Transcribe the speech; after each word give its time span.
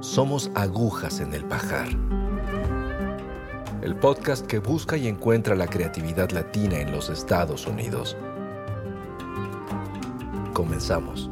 Somos 0.00 0.50
agujas 0.54 1.20
en 1.20 1.32
el 1.32 1.44
pajar. 1.46 1.88
El 3.82 3.96
podcast 3.96 4.46
que 4.46 4.58
busca 4.58 4.96
y 4.96 5.08
encuentra 5.08 5.54
la 5.54 5.66
creatividad 5.66 6.30
latina 6.30 6.78
en 6.80 6.92
los 6.92 7.08
Estados 7.08 7.66
Unidos. 7.66 8.16
Comenzamos. 10.52 11.30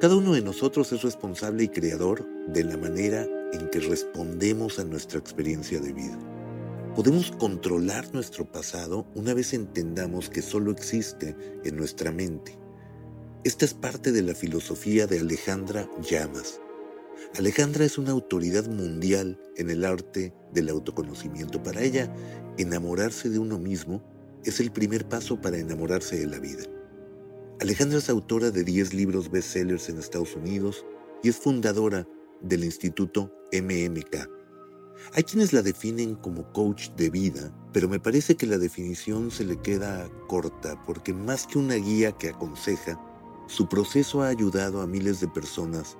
Cada 0.00 0.16
uno 0.16 0.32
de 0.32 0.42
nosotros 0.42 0.92
es 0.92 1.02
responsable 1.02 1.64
y 1.64 1.68
creador 1.68 2.26
de 2.48 2.64
la 2.64 2.76
manera 2.76 3.26
en 3.52 3.70
que 3.70 3.80
respondemos 3.80 4.78
a 4.78 4.84
nuestra 4.84 5.18
experiencia 5.18 5.80
de 5.80 5.92
vida. 5.92 6.37
Podemos 6.98 7.30
controlar 7.30 8.12
nuestro 8.12 8.50
pasado 8.50 9.06
una 9.14 9.32
vez 9.32 9.54
entendamos 9.54 10.28
que 10.28 10.42
solo 10.42 10.72
existe 10.72 11.36
en 11.62 11.76
nuestra 11.76 12.10
mente. 12.10 12.58
Esta 13.44 13.66
es 13.66 13.72
parte 13.72 14.10
de 14.10 14.22
la 14.22 14.34
filosofía 14.34 15.06
de 15.06 15.20
Alejandra 15.20 15.88
Llamas. 16.02 16.60
Alejandra 17.38 17.84
es 17.84 17.98
una 17.98 18.10
autoridad 18.10 18.66
mundial 18.66 19.40
en 19.56 19.70
el 19.70 19.84
arte 19.84 20.34
del 20.52 20.70
autoconocimiento. 20.70 21.62
Para 21.62 21.84
ella, 21.84 22.12
enamorarse 22.56 23.30
de 23.30 23.38
uno 23.38 23.60
mismo 23.60 24.02
es 24.44 24.58
el 24.58 24.72
primer 24.72 25.08
paso 25.08 25.40
para 25.40 25.56
enamorarse 25.56 26.18
de 26.18 26.26
la 26.26 26.40
vida. 26.40 26.64
Alejandra 27.60 27.98
es 27.98 28.10
autora 28.10 28.50
de 28.50 28.64
10 28.64 28.94
libros 28.94 29.30
bestsellers 29.30 29.88
en 29.88 29.98
Estados 29.98 30.34
Unidos 30.34 30.84
y 31.22 31.28
es 31.28 31.36
fundadora 31.36 32.08
del 32.40 32.64
Instituto 32.64 33.32
MMK. 33.52 34.37
Hay 35.14 35.22
quienes 35.22 35.52
la 35.52 35.62
definen 35.62 36.14
como 36.16 36.52
coach 36.52 36.90
de 36.90 37.10
vida, 37.10 37.52
pero 37.72 37.88
me 37.88 38.00
parece 38.00 38.36
que 38.36 38.46
la 38.46 38.58
definición 38.58 39.30
se 39.30 39.44
le 39.44 39.60
queda 39.60 40.08
corta 40.26 40.82
porque 40.84 41.12
más 41.12 41.46
que 41.46 41.58
una 41.58 41.76
guía 41.76 42.12
que 42.12 42.30
aconseja, 42.30 43.00
su 43.46 43.68
proceso 43.68 44.22
ha 44.22 44.28
ayudado 44.28 44.82
a 44.82 44.86
miles 44.86 45.20
de 45.20 45.28
personas 45.28 45.96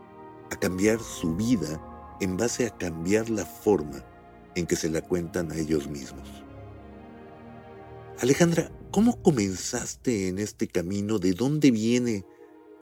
a 0.51 0.57
cambiar 0.59 1.01
su 1.01 1.35
vida 1.37 1.81
en 2.21 2.37
base 2.37 2.67
a 2.67 2.77
cambiar 2.77 3.31
la 3.31 3.47
forma 3.47 4.05
en 4.55 4.67
que 4.67 4.77
se 4.77 4.91
la 4.91 5.01
cuentan 5.01 5.53
a 5.53 5.57
ellos 5.57 5.89
mismos. 5.89 6.29
Alejandra, 8.21 8.73
¿cómo 8.91 9.23
comenzaste 9.23 10.29
en 10.29 10.39
este 10.39 10.67
camino? 10.67 11.19
¿De 11.19 11.33
dónde 11.33 11.71
viene 11.71 12.27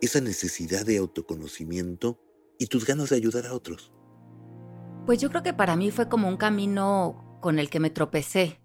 esa 0.01 0.21
necesidad 0.21 0.87
de 0.87 0.97
autoconocimiento 0.97 2.19
y 2.59 2.67
tus 2.67 2.87
ganas 2.87 3.11
de 3.11 3.17
ayudar 3.17 3.47
a 3.47 3.55
otros? 3.55 3.93
Pues 5.06 5.21
yo 5.21 5.28
creo 5.31 5.44
que 5.44 5.53
para 5.53 5.77
mí 5.77 5.93
fue 5.93 6.09
como 6.09 6.27
un 6.27 6.37
camino 6.37 7.39
con 7.41 7.61
el 7.61 7.71
que 7.71 7.78
me 7.78 7.91
tropecé. 7.91 8.61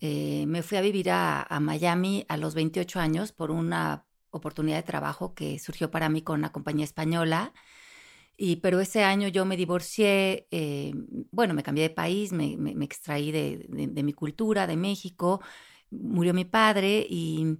Eh, 0.00 0.44
me 0.48 0.64
fui 0.64 0.76
a 0.78 0.80
vivir 0.80 1.10
a, 1.12 1.46
Miami 1.60 2.26
a 2.28 2.36
los 2.36 2.56
28 2.56 2.98
años 2.98 3.30
por 3.30 3.52
una 3.52 4.04
oportunidad 4.30 4.78
de 4.78 4.82
trabajo 4.82 5.32
que 5.32 5.60
surgió 5.60 5.92
para 5.92 6.08
mí 6.08 6.22
con 6.22 6.40
una 6.40 6.50
compañía 6.50 6.84
española. 6.84 7.52
Y, 8.36 8.56
pero 8.56 8.80
ese 8.80 9.04
año 9.04 9.28
yo 9.28 9.44
me 9.44 9.56
divorcié, 9.56 10.48
eh, 10.50 10.92
bueno, 11.30 11.54
me 11.54 11.62
cambié 11.62 11.84
de 11.84 11.94
país, 11.94 12.32
me, 12.32 12.56
extraí 12.84 13.30
de, 13.30 14.02
mi 14.02 14.12
cultura, 14.12 14.66
de 14.66 14.76
México, 14.76 15.40
murió 15.90 16.34
mi 16.34 16.44
padre 16.44 17.06
y 17.08 17.58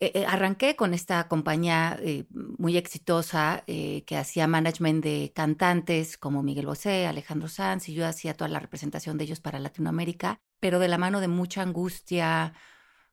eh, 0.00 0.24
arranqué 0.26 0.76
con 0.76 0.94
esta 0.94 1.28
compañía 1.28 1.98
eh, 2.00 2.24
muy 2.30 2.76
exitosa 2.78 3.64
eh, 3.66 4.02
que 4.06 4.16
hacía 4.16 4.46
management 4.46 5.04
de 5.04 5.32
cantantes 5.34 6.16
como 6.16 6.42
Miguel 6.42 6.66
Bosé, 6.66 7.06
Alejandro 7.06 7.48
Sanz, 7.48 7.88
y 7.88 7.94
yo 7.94 8.06
hacía 8.06 8.34
toda 8.34 8.48
la 8.48 8.60
representación 8.60 9.18
de 9.18 9.24
ellos 9.24 9.40
para 9.40 9.58
Latinoamérica, 9.58 10.40
pero 10.58 10.78
de 10.78 10.88
la 10.88 10.96
mano 10.96 11.20
de 11.20 11.28
mucha 11.28 11.60
angustia, 11.60 12.54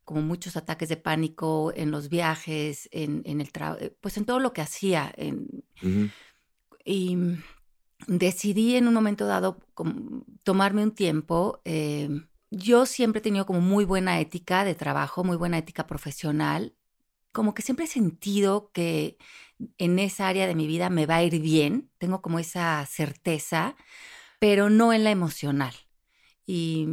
como 0.05 0.21
muchos 0.21 0.55
ataques 0.55 0.87
de 0.87 0.95
pánico 0.95 1.73
en 1.75 1.91
los 1.91 2.07
viajes, 2.07 2.87
en, 2.93 3.21
en 3.25 3.41
el 3.41 3.49
pues 3.99 4.17
en 4.17 4.23
todo 4.23 4.39
lo 4.39 4.53
que 4.53 4.61
hacía. 4.61 5.11
En, 5.17 5.65
uh 5.83 5.85
-huh. 5.85 6.11
Y 6.85 7.17
decidí 8.07 8.77
en 8.77 8.87
un 8.87 8.93
momento 8.93 9.25
dado 9.25 9.59
tomarme 10.43 10.83
un 10.83 10.91
tiempo. 10.91 11.61
Eh, 11.65 12.09
yo 12.49 12.85
siempre 12.85 13.19
he 13.19 13.21
tenido 13.21 13.45
como 13.45 13.59
muy 13.59 13.83
buena 13.83 14.21
ética 14.21 14.63
de 14.63 14.75
trabajo, 14.75 15.25
muy 15.25 15.35
buena 15.35 15.57
ética 15.57 15.85
profesional. 15.85 16.76
Como 17.37 17.53
que 17.53 17.61
siempre 17.61 17.85
he 17.85 17.87
sentido 17.87 18.71
que 18.73 19.19
en 19.77 19.99
esa 19.99 20.27
área 20.27 20.47
de 20.47 20.55
mi 20.55 20.65
vida 20.65 20.89
me 20.89 21.05
va 21.05 21.17
a 21.17 21.23
ir 21.23 21.39
bien. 21.39 21.91
Tengo 21.99 22.19
como 22.19 22.39
esa 22.39 22.83
certeza, 22.87 23.75
pero 24.39 24.71
no 24.71 24.91
en 24.91 25.03
la 25.03 25.11
emocional. 25.11 25.75
Y 26.47 26.87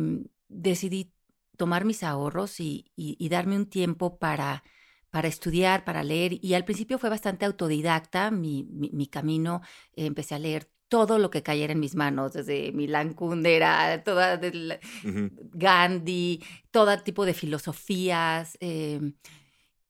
decidí 0.48 1.14
tomar 1.56 1.86
mis 1.86 2.02
ahorros 2.02 2.60
y, 2.60 2.92
y, 2.94 3.16
y 3.18 3.30
darme 3.30 3.56
un 3.56 3.64
tiempo 3.64 4.18
para, 4.18 4.64
para 5.08 5.28
estudiar, 5.28 5.82
para 5.82 6.04
leer. 6.04 6.38
Y 6.44 6.52
al 6.52 6.66
principio 6.66 6.98
fue 6.98 7.08
bastante 7.08 7.46
autodidacta 7.46 8.30
mi, 8.30 8.64
mi, 8.64 8.90
mi 8.92 9.06
camino. 9.06 9.62
Empecé 9.94 10.34
a 10.34 10.38
leer 10.40 10.70
todo 10.88 11.18
lo 11.18 11.30
que 11.30 11.42
cayera 11.42 11.72
en 11.72 11.80
mis 11.80 11.94
manos, 11.94 12.34
desde 12.34 12.70
Milán 12.72 13.14
Kundera, 13.14 14.04
toda 14.04 14.34
uh 14.34 14.38
-huh. 14.40 15.30
Gandhi, 15.54 16.42
todo 16.70 17.02
tipo 17.02 17.24
de 17.24 17.32
filosofías. 17.32 18.58
Eh, 18.60 19.00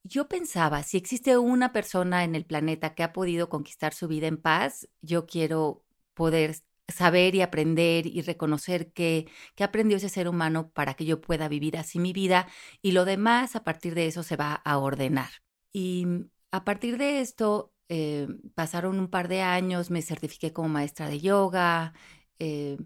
yo 0.05 0.27
pensaba, 0.27 0.83
si 0.83 0.97
existe 0.97 1.37
una 1.37 1.73
persona 1.73 2.23
en 2.23 2.35
el 2.35 2.45
planeta 2.45 2.93
que 2.93 3.01
ha 3.03 3.11
podido 3.11 3.49
conquistar 3.49 3.93
su 3.93 4.07
vida 4.07 4.27
en 4.27 4.37
paz, 4.37 4.87
yo 5.01 5.25
quiero 5.25 5.83
poder 6.13 6.57
saber 6.87 7.33
y 7.33 7.41
aprender 7.41 8.05
y 8.05 8.21
reconocer 8.21 8.93
que, 8.93 9.27
que 9.55 9.63
aprendió 9.63 9.97
ese 9.97 10.09
ser 10.09 10.27
humano 10.27 10.69
para 10.69 10.93
que 10.93 11.05
yo 11.05 11.21
pueda 11.21 11.47
vivir 11.47 11.75
así 11.77 11.97
mi 11.97 12.13
vida 12.13 12.47
y 12.83 12.91
lo 12.91 13.03
demás 13.05 13.55
a 13.55 13.63
partir 13.63 13.95
de 13.95 14.05
eso 14.05 14.21
se 14.21 14.35
va 14.35 14.53
a 14.53 14.77
ordenar. 14.77 15.29
Y 15.73 16.05
a 16.51 16.63
partir 16.63 16.99
de 16.99 17.21
esto 17.21 17.73
eh, 17.89 18.27
pasaron 18.53 18.99
un 18.99 19.09
par 19.09 19.27
de 19.27 19.41
años, 19.41 19.89
me 19.89 20.03
certifiqué 20.03 20.53
como 20.53 20.69
maestra 20.69 21.09
de 21.09 21.19
yoga 21.19 21.93
eh, 22.37 22.77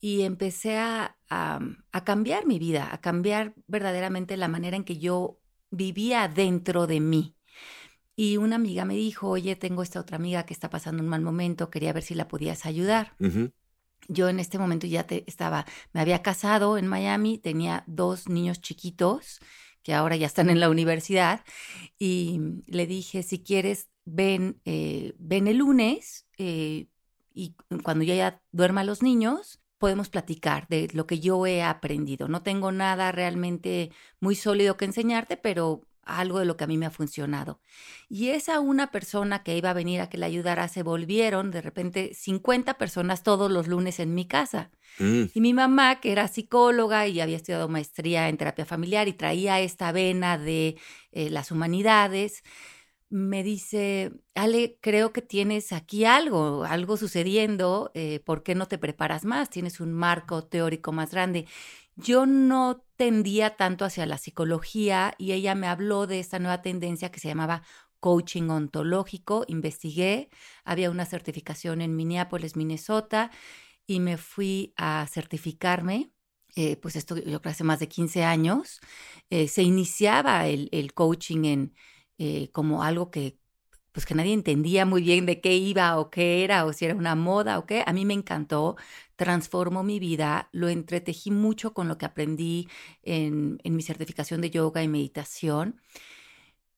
y 0.00 0.22
empecé 0.22 0.78
a, 0.78 1.18
a, 1.28 1.60
a, 1.92 2.04
cambiar 2.04 2.46
mi 2.46 2.58
vida, 2.58 2.88
a 2.92 3.00
cambiar 3.02 3.54
verdaderamente 3.66 4.36
la 4.38 4.48
manera 4.48 4.76
en 4.76 4.84
que 4.84 4.98
yo 4.98 5.38
vivía 5.76 6.28
dentro 6.28 6.86
de 6.86 7.00
mí. 7.00 7.36
Y 8.16 8.38
una 8.38 8.56
amiga 8.56 8.84
me 8.84 8.94
dijo, 8.94 9.28
oye, 9.28 9.56
tengo 9.56 9.82
esta 9.82 10.00
otra 10.00 10.16
amiga 10.16 10.46
que 10.46 10.54
está 10.54 10.70
pasando 10.70 11.02
un 11.02 11.08
mal 11.08 11.20
momento, 11.20 11.70
quería 11.70 11.92
ver 11.92 12.02
si 12.02 12.14
la 12.14 12.28
podías 12.28 12.64
ayudar. 12.64 13.14
Uh 13.20 13.26
-huh. 13.26 13.52
Yo 14.08 14.28
en 14.28 14.40
este 14.40 14.58
momento 14.58 14.86
ya 14.86 15.06
te, 15.06 15.24
estaba, 15.26 15.66
me 15.92 16.00
había 16.00 16.22
casado 16.22 16.78
en 16.78 16.86
Miami, 16.86 17.38
tenía 17.38 17.84
dos 17.86 18.28
niños 18.28 18.60
chiquitos 18.60 19.40
que 19.82 19.94
ahora 19.94 20.16
ya 20.16 20.26
están 20.26 20.50
en 20.50 20.60
la 20.60 20.70
universidad 20.70 21.44
y 21.98 22.40
le 22.66 22.86
dije, 22.86 23.22
si 23.22 23.42
quieres, 23.42 23.88
ven, 24.04 24.60
eh, 24.64 25.14
ven 25.18 25.46
el 25.46 25.58
lunes 25.58 26.26
eh, 26.38 26.88
y 27.34 27.54
cuando 27.84 28.02
yo 28.02 28.14
ya 28.14 28.42
duerma 28.50 28.80
a 28.80 28.84
los 28.84 29.02
niños, 29.02 29.60
podemos 29.78 30.08
platicar 30.08 30.66
de 30.68 30.88
lo 30.92 31.06
que 31.06 31.20
yo 31.20 31.46
he 31.46 31.62
aprendido. 31.62 32.28
No 32.28 32.42
tengo 32.42 32.72
nada 32.72 33.12
realmente 33.12 33.90
muy 34.20 34.34
sólido 34.34 34.76
que 34.76 34.86
enseñarte, 34.86 35.36
pero 35.36 35.82
algo 36.06 36.38
de 36.38 36.44
lo 36.44 36.56
que 36.56 36.64
a 36.64 36.66
mí 36.66 36.78
me 36.78 36.86
ha 36.86 36.90
funcionado. 36.90 37.60
Y 38.08 38.28
esa 38.28 38.60
una 38.60 38.90
persona 38.90 39.42
que 39.42 39.56
iba 39.56 39.70
a 39.70 39.74
venir 39.74 40.00
a 40.00 40.08
que 40.08 40.18
le 40.18 40.26
ayudara, 40.26 40.68
se 40.68 40.82
volvieron 40.82 41.50
de 41.50 41.60
repente 41.60 42.14
50 42.14 42.74
personas 42.74 43.22
todos 43.22 43.50
los 43.50 43.66
lunes 43.66 43.98
en 43.98 44.14
mi 44.14 44.26
casa. 44.26 44.70
Mm. 44.98 45.24
Y 45.34 45.40
mi 45.40 45.52
mamá, 45.52 46.00
que 46.00 46.12
era 46.12 46.28
psicóloga 46.28 47.06
y 47.08 47.20
había 47.20 47.36
estudiado 47.36 47.68
maestría 47.68 48.28
en 48.28 48.38
terapia 48.38 48.64
familiar 48.64 49.08
y 49.08 49.12
traía 49.12 49.60
esta 49.60 49.92
vena 49.92 50.38
de 50.38 50.76
eh, 51.10 51.28
las 51.28 51.50
humanidades, 51.50 52.44
me 53.08 53.42
dice, 53.42 54.12
Ale, 54.34 54.78
creo 54.80 55.12
que 55.12 55.22
tienes 55.22 55.72
aquí 55.72 56.04
algo, 56.04 56.64
algo 56.64 56.96
sucediendo, 56.96 57.92
eh, 57.94 58.20
¿por 58.20 58.42
qué 58.42 58.54
no 58.54 58.66
te 58.66 58.78
preparas 58.78 59.24
más? 59.24 59.48
Tienes 59.50 59.80
un 59.80 59.92
marco 59.92 60.44
teórico 60.44 60.92
más 60.92 61.12
grande. 61.12 61.46
Yo 61.94 62.26
no 62.26 62.84
tendía 62.96 63.56
tanto 63.56 63.84
hacia 63.84 64.06
la 64.06 64.18
psicología 64.18 65.14
y 65.18 65.32
ella 65.32 65.54
me 65.54 65.68
habló 65.68 66.06
de 66.06 66.20
esta 66.20 66.38
nueva 66.38 66.62
tendencia 66.62 67.10
que 67.10 67.20
se 67.20 67.28
llamaba 67.28 67.62
coaching 68.00 68.48
ontológico. 68.50 69.44
Investigué, 69.48 70.28
había 70.64 70.90
una 70.90 71.06
certificación 71.06 71.80
en 71.80 71.96
Minneapolis, 71.96 72.56
Minnesota, 72.56 73.30
y 73.86 74.00
me 74.00 74.16
fui 74.16 74.74
a 74.76 75.06
certificarme. 75.06 76.10
Eh, 76.56 76.76
pues 76.76 76.96
esto 76.96 77.16
yo 77.16 77.40
creo 77.40 77.52
hace 77.52 77.64
más 77.64 77.80
de 77.80 77.88
15 77.88 78.24
años. 78.24 78.80
Eh, 79.30 79.48
se 79.48 79.62
iniciaba 79.62 80.46
el, 80.48 80.68
el 80.72 80.92
coaching 80.94 81.44
en, 81.44 81.74
eh, 82.18 82.50
como 82.52 82.82
algo 82.82 83.10
que 83.10 83.38
pues 83.92 84.04
que 84.04 84.14
nadie 84.14 84.34
entendía 84.34 84.84
muy 84.84 85.02
bien 85.02 85.24
de 85.24 85.40
qué 85.40 85.56
iba 85.56 85.98
o 85.98 86.10
qué 86.10 86.44
era 86.44 86.66
o 86.66 86.72
si 86.74 86.84
era 86.84 86.94
una 86.94 87.14
moda 87.14 87.58
o 87.58 87.64
qué. 87.66 87.82
A 87.86 87.94
mí 87.94 88.04
me 88.04 88.12
encantó, 88.12 88.76
transformó 89.16 89.82
mi 89.84 89.98
vida, 89.98 90.50
lo 90.52 90.68
entretejí 90.68 91.30
mucho 91.30 91.72
con 91.72 91.88
lo 91.88 91.96
que 91.96 92.04
aprendí 92.04 92.68
en, 93.02 93.58
en 93.64 93.74
mi 93.74 93.82
certificación 93.82 94.42
de 94.42 94.50
yoga 94.50 94.82
y 94.82 94.88
meditación. 94.88 95.80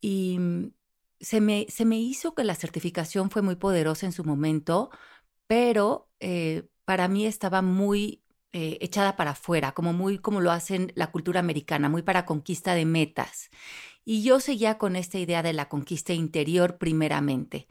Y 0.00 0.38
mm, 0.38 0.72
se 1.20 1.40
me, 1.40 1.66
se 1.68 1.84
me 1.84 1.98
hizo 1.98 2.34
que 2.34 2.44
la 2.44 2.54
certificación 2.54 3.30
fue 3.30 3.42
muy 3.42 3.56
poderosa 3.56 4.06
en 4.06 4.12
su 4.12 4.24
momento, 4.24 4.90
pero 5.46 6.08
eh, 6.20 6.68
para 6.84 7.08
mí 7.08 7.26
estaba 7.26 7.62
muy 7.62 8.22
eh, 8.52 8.78
echada 8.80 9.16
para 9.16 9.32
afuera, 9.32 9.72
como 9.72 9.92
muy 9.92 10.18
como 10.18 10.40
lo 10.40 10.50
hacen 10.52 10.92
la 10.94 11.10
cultura 11.10 11.40
americana, 11.40 11.88
muy 11.88 12.02
para 12.02 12.24
conquista 12.24 12.74
de 12.74 12.86
metas. 12.86 13.50
Y 14.04 14.22
yo 14.22 14.40
seguía 14.40 14.78
con 14.78 14.96
esta 14.96 15.18
idea 15.18 15.42
de 15.42 15.52
la 15.52 15.68
conquista 15.68 16.14
interior 16.14 16.78
primeramente. 16.78 17.68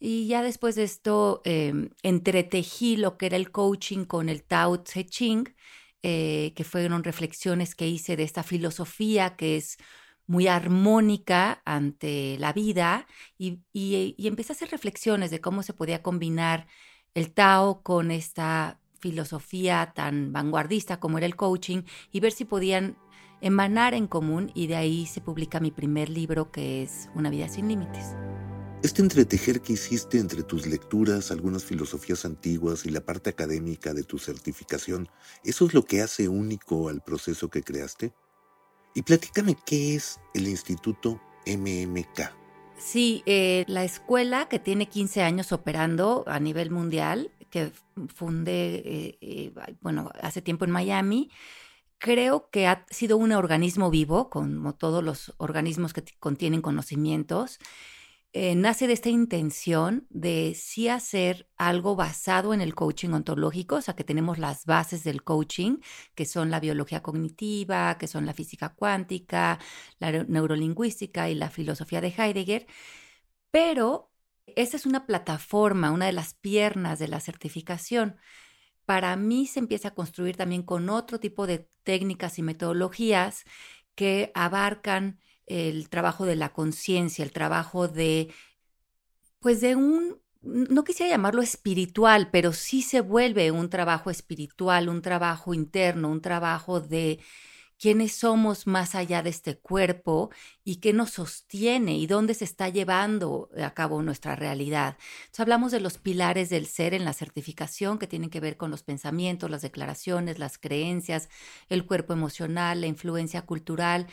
Y 0.00 0.26
ya 0.28 0.42
después 0.42 0.74
de 0.76 0.84
esto 0.84 1.42
eh, 1.44 1.72
entretejí 2.02 2.96
lo 2.96 3.16
que 3.18 3.26
era 3.26 3.36
el 3.36 3.50
coaching 3.52 4.04
con 4.04 4.28
el 4.28 4.44
Tao 4.44 4.80
Te 4.80 5.06
Ching, 5.06 5.54
eh, 6.02 6.52
que 6.56 6.64
fueron 6.64 7.04
reflexiones 7.04 7.74
que 7.74 7.88
hice 7.88 8.16
de 8.16 8.22
esta 8.24 8.42
filosofía 8.42 9.36
que 9.36 9.56
es 9.56 9.78
muy 10.26 10.46
armónica 10.48 11.62
ante 11.64 12.36
la 12.38 12.52
vida 12.52 13.06
y, 13.38 13.60
y, 13.72 14.14
y 14.18 14.28
empecé 14.28 14.52
a 14.52 14.56
hacer 14.56 14.70
reflexiones 14.70 15.30
de 15.30 15.40
cómo 15.40 15.62
se 15.62 15.74
podía 15.74 16.02
combinar 16.02 16.68
el 17.14 17.32
Tao 17.32 17.82
con 17.82 18.10
esta 18.10 18.80
filosofía 18.98 19.92
tan 19.94 20.32
vanguardista 20.32 21.00
como 21.00 21.18
era 21.18 21.26
el 21.26 21.36
coaching 21.36 21.82
y 22.12 22.20
ver 22.20 22.32
si 22.32 22.44
podían 22.44 22.96
emanar 23.40 23.94
en 23.94 24.06
común 24.06 24.50
y 24.54 24.66
de 24.66 24.76
ahí 24.76 25.06
se 25.06 25.20
publica 25.20 25.60
mi 25.60 25.70
primer 25.70 26.08
libro 26.08 26.50
que 26.50 26.82
es 26.82 27.08
Una 27.14 27.30
vida 27.30 27.48
sin 27.48 27.68
límites. 27.68 28.14
Este 28.82 29.02
entretejer 29.02 29.60
que 29.60 29.72
hiciste 29.72 30.18
entre 30.18 30.44
tus 30.44 30.66
lecturas, 30.66 31.32
algunas 31.32 31.64
filosofías 31.64 32.24
antiguas 32.24 32.86
y 32.86 32.90
la 32.90 33.00
parte 33.00 33.30
académica 33.30 33.92
de 33.92 34.04
tu 34.04 34.18
certificación, 34.18 35.08
¿eso 35.42 35.66
es 35.66 35.74
lo 35.74 35.84
que 35.84 36.00
hace 36.00 36.28
único 36.28 36.88
al 36.88 37.00
proceso 37.02 37.48
que 37.48 37.62
creaste? 37.64 38.12
Y 38.94 39.02
platícame 39.02 39.56
qué 39.66 39.96
es 39.96 40.20
el 40.32 40.46
Instituto 40.46 41.20
MMK. 41.44 42.38
Sí, 42.78 43.24
eh, 43.26 43.64
la 43.66 43.82
escuela 43.82 44.48
que 44.48 44.60
tiene 44.60 44.88
15 44.88 45.22
años 45.22 45.50
operando 45.50 46.22
a 46.28 46.38
nivel 46.38 46.70
mundial, 46.70 47.32
que 47.50 47.72
fundé, 48.14 48.76
eh, 48.76 49.18
eh, 49.20 49.52
bueno, 49.80 50.10
hace 50.20 50.42
tiempo 50.42 50.64
en 50.64 50.70
Miami, 50.70 51.30
creo 51.98 52.50
que 52.50 52.66
ha 52.66 52.86
sido 52.90 53.16
un 53.16 53.32
organismo 53.32 53.90
vivo, 53.90 54.30
como 54.30 54.74
todos 54.74 55.02
los 55.02 55.34
organismos 55.38 55.92
que 55.92 56.04
contienen 56.18 56.62
conocimientos. 56.62 57.58
Eh, 58.34 58.54
nace 58.54 58.86
de 58.86 58.92
esta 58.92 59.08
intención 59.08 60.06
de 60.10 60.54
sí 60.54 60.88
hacer 60.88 61.48
algo 61.56 61.96
basado 61.96 62.52
en 62.52 62.60
el 62.60 62.74
coaching 62.74 63.10
ontológico, 63.10 63.76
o 63.76 63.80
sea, 63.80 63.96
que 63.96 64.04
tenemos 64.04 64.38
las 64.38 64.66
bases 64.66 65.02
del 65.02 65.24
coaching, 65.24 65.78
que 66.14 66.26
son 66.26 66.50
la 66.50 66.60
biología 66.60 67.02
cognitiva, 67.02 67.96
que 67.98 68.06
son 68.06 68.26
la 68.26 68.34
física 68.34 68.74
cuántica, 68.74 69.58
la 69.98 70.24
neurolingüística 70.24 71.30
y 71.30 71.34
la 71.34 71.48
filosofía 71.50 72.02
de 72.02 72.14
Heidegger, 72.16 72.66
pero 73.50 74.07
esta 74.56 74.76
es 74.76 74.86
una 74.86 75.06
plataforma, 75.06 75.90
una 75.90 76.06
de 76.06 76.12
las 76.12 76.34
piernas 76.34 76.98
de 76.98 77.08
la 77.08 77.20
certificación. 77.20 78.16
Para 78.84 79.16
mí 79.16 79.46
se 79.46 79.58
empieza 79.60 79.88
a 79.88 79.94
construir 79.94 80.36
también 80.36 80.62
con 80.62 80.88
otro 80.88 81.20
tipo 81.20 81.46
de 81.46 81.68
técnicas 81.82 82.38
y 82.38 82.42
metodologías 82.42 83.44
que 83.94 84.30
abarcan 84.34 85.18
el 85.46 85.88
trabajo 85.88 86.26
de 86.26 86.36
la 86.36 86.52
conciencia, 86.52 87.24
el 87.24 87.32
trabajo 87.32 87.88
de, 87.88 88.32
pues 89.40 89.60
de 89.60 89.76
un, 89.76 90.20
no 90.42 90.84
quisiera 90.84 91.10
llamarlo 91.10 91.42
espiritual, 91.42 92.30
pero 92.30 92.52
sí 92.52 92.82
se 92.82 93.00
vuelve 93.00 93.50
un 93.50 93.70
trabajo 93.70 94.10
espiritual, 94.10 94.88
un 94.88 95.02
trabajo 95.02 95.54
interno, 95.54 96.08
un 96.10 96.20
trabajo 96.20 96.80
de 96.80 97.20
quiénes 97.78 98.12
somos 98.12 98.66
más 98.66 98.94
allá 98.94 99.22
de 99.22 99.30
este 99.30 99.58
cuerpo 99.58 100.30
y 100.64 100.76
qué 100.76 100.92
nos 100.92 101.10
sostiene 101.10 101.96
y 101.96 102.06
dónde 102.06 102.34
se 102.34 102.44
está 102.44 102.68
llevando 102.68 103.50
a 103.56 103.70
cabo 103.72 104.02
nuestra 104.02 104.36
realidad. 104.36 104.96
Entonces, 105.20 105.40
hablamos 105.40 105.72
de 105.72 105.80
los 105.80 105.98
pilares 105.98 106.50
del 106.50 106.66
ser 106.66 106.94
en 106.94 107.04
la 107.04 107.12
certificación 107.12 107.98
que 107.98 108.06
tienen 108.06 108.30
que 108.30 108.40
ver 108.40 108.56
con 108.56 108.70
los 108.70 108.82
pensamientos, 108.82 109.50
las 109.50 109.62
declaraciones, 109.62 110.38
las 110.38 110.58
creencias, 110.58 111.28
el 111.68 111.86
cuerpo 111.86 112.12
emocional, 112.12 112.80
la 112.80 112.86
influencia 112.88 113.42
cultural. 113.42 114.06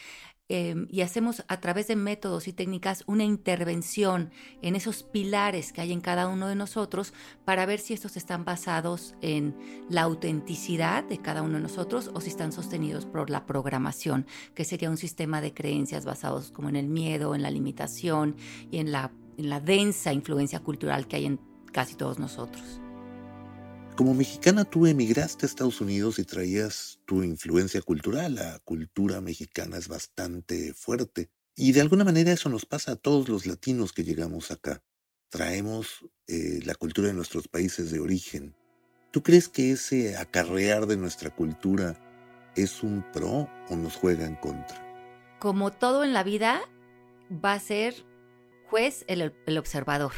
Em, 0.48 0.88
y 0.92 1.02
hacemos 1.02 1.44
a 1.48 1.60
través 1.60 1.88
de 1.88 1.96
métodos 1.96 2.48
y 2.48 2.54
técnicas 2.54 3.04
una 3.08 3.24
intervención 3.24 4.30
en 4.62 4.76
esos 4.76 5.02
pilares 5.02 5.74
que 5.74 5.82
hay 5.82 5.92
en 5.92 6.02
cada 6.02 6.28
uno 6.28 6.48
de 6.48 6.56
nosotros 6.56 7.14
para 7.46 7.66
ver 7.66 7.80
si 7.80 7.96
estos 7.96 8.16
están 8.16 8.46
basados 8.46 9.16
en 9.22 9.56
la 9.90 10.04
autenticidad 10.04 11.04
de 11.04 11.18
cada 11.18 11.42
uno 11.42 11.56
de 11.56 11.64
nosotros 11.64 12.12
o 12.14 12.22
si 12.22 12.30
están 12.30 12.52
sostenidos 12.52 13.08
por 13.08 13.32
la 13.32 13.48
programación, 13.48 14.28
que 14.54 14.66
sería 14.66 14.92
un 14.92 14.98
sistema 14.98 15.42
de 15.42 15.52
creencias 15.52 16.06
basados 16.06 16.52
como 16.52 16.70
en 16.70 16.76
el 16.76 16.90
miedo, 16.90 17.34
en 17.34 17.42
la 17.42 17.50
limitación 17.50 18.36
y 18.70 18.78
en 18.78 18.92
la, 18.92 19.12
en 19.38 19.50
la 19.50 19.60
densa 19.60 20.14
influencia 20.14 20.60
cultural 20.60 21.08
que 21.08 21.16
hay 21.16 21.26
en 21.26 21.40
casi 21.72 21.96
todos 21.96 22.20
nosotros. 22.20 22.82
Como 23.96 24.14
mexicana 24.14 24.66
tú 24.66 24.88
emigraste 24.88 25.46
a 25.46 25.48
Estados 25.48 25.80
Unidos 25.80 26.20
y 26.20 26.26
traías 26.26 27.00
tu 27.06 27.24
influencia 27.24 27.82
cultural. 27.82 28.36
La 28.36 28.60
cultura 28.60 29.22
mexicana 29.22 29.78
es 29.78 29.88
bastante 29.88 30.74
fuerte. 30.74 31.30
Y 31.56 31.72
de 31.72 31.80
alguna 31.80 32.04
manera 32.04 32.34
eso 32.34 32.50
nos 32.50 32.66
pasa 32.66 32.92
a 32.92 32.96
todos 32.98 33.30
los 33.30 33.46
latinos 33.46 33.94
que 33.94 34.04
llegamos 34.04 34.52
acá. 34.52 34.84
Traemos 35.30 36.06
eh, 36.28 36.60
la 36.66 36.76
cultura 36.76 37.08
de 37.08 37.14
nuestros 37.14 37.48
países 37.48 37.90
de 37.90 38.02
origen. 38.02 38.54
¿Tú 39.12 39.24
crees 39.24 39.48
que 39.48 39.72
ese 39.72 40.18
acarrear 40.18 40.88
de 40.88 40.98
nuestra 40.98 41.34
cultura 41.34 41.98
es 42.58 42.84
un 42.84 43.02
pro 43.14 43.50
o 43.70 43.76
nos 43.78 43.96
juega 43.96 44.26
en 44.26 44.36
contra? 44.36 44.78
Como 45.40 45.72
todo 45.72 46.04
en 46.04 46.12
la 46.12 46.24
vida, 46.24 46.62
va 47.32 47.54
a 47.54 47.60
ser 47.62 48.06
juez 48.70 49.06
el, 49.08 49.34
el 49.46 49.58
observador. 49.58 50.12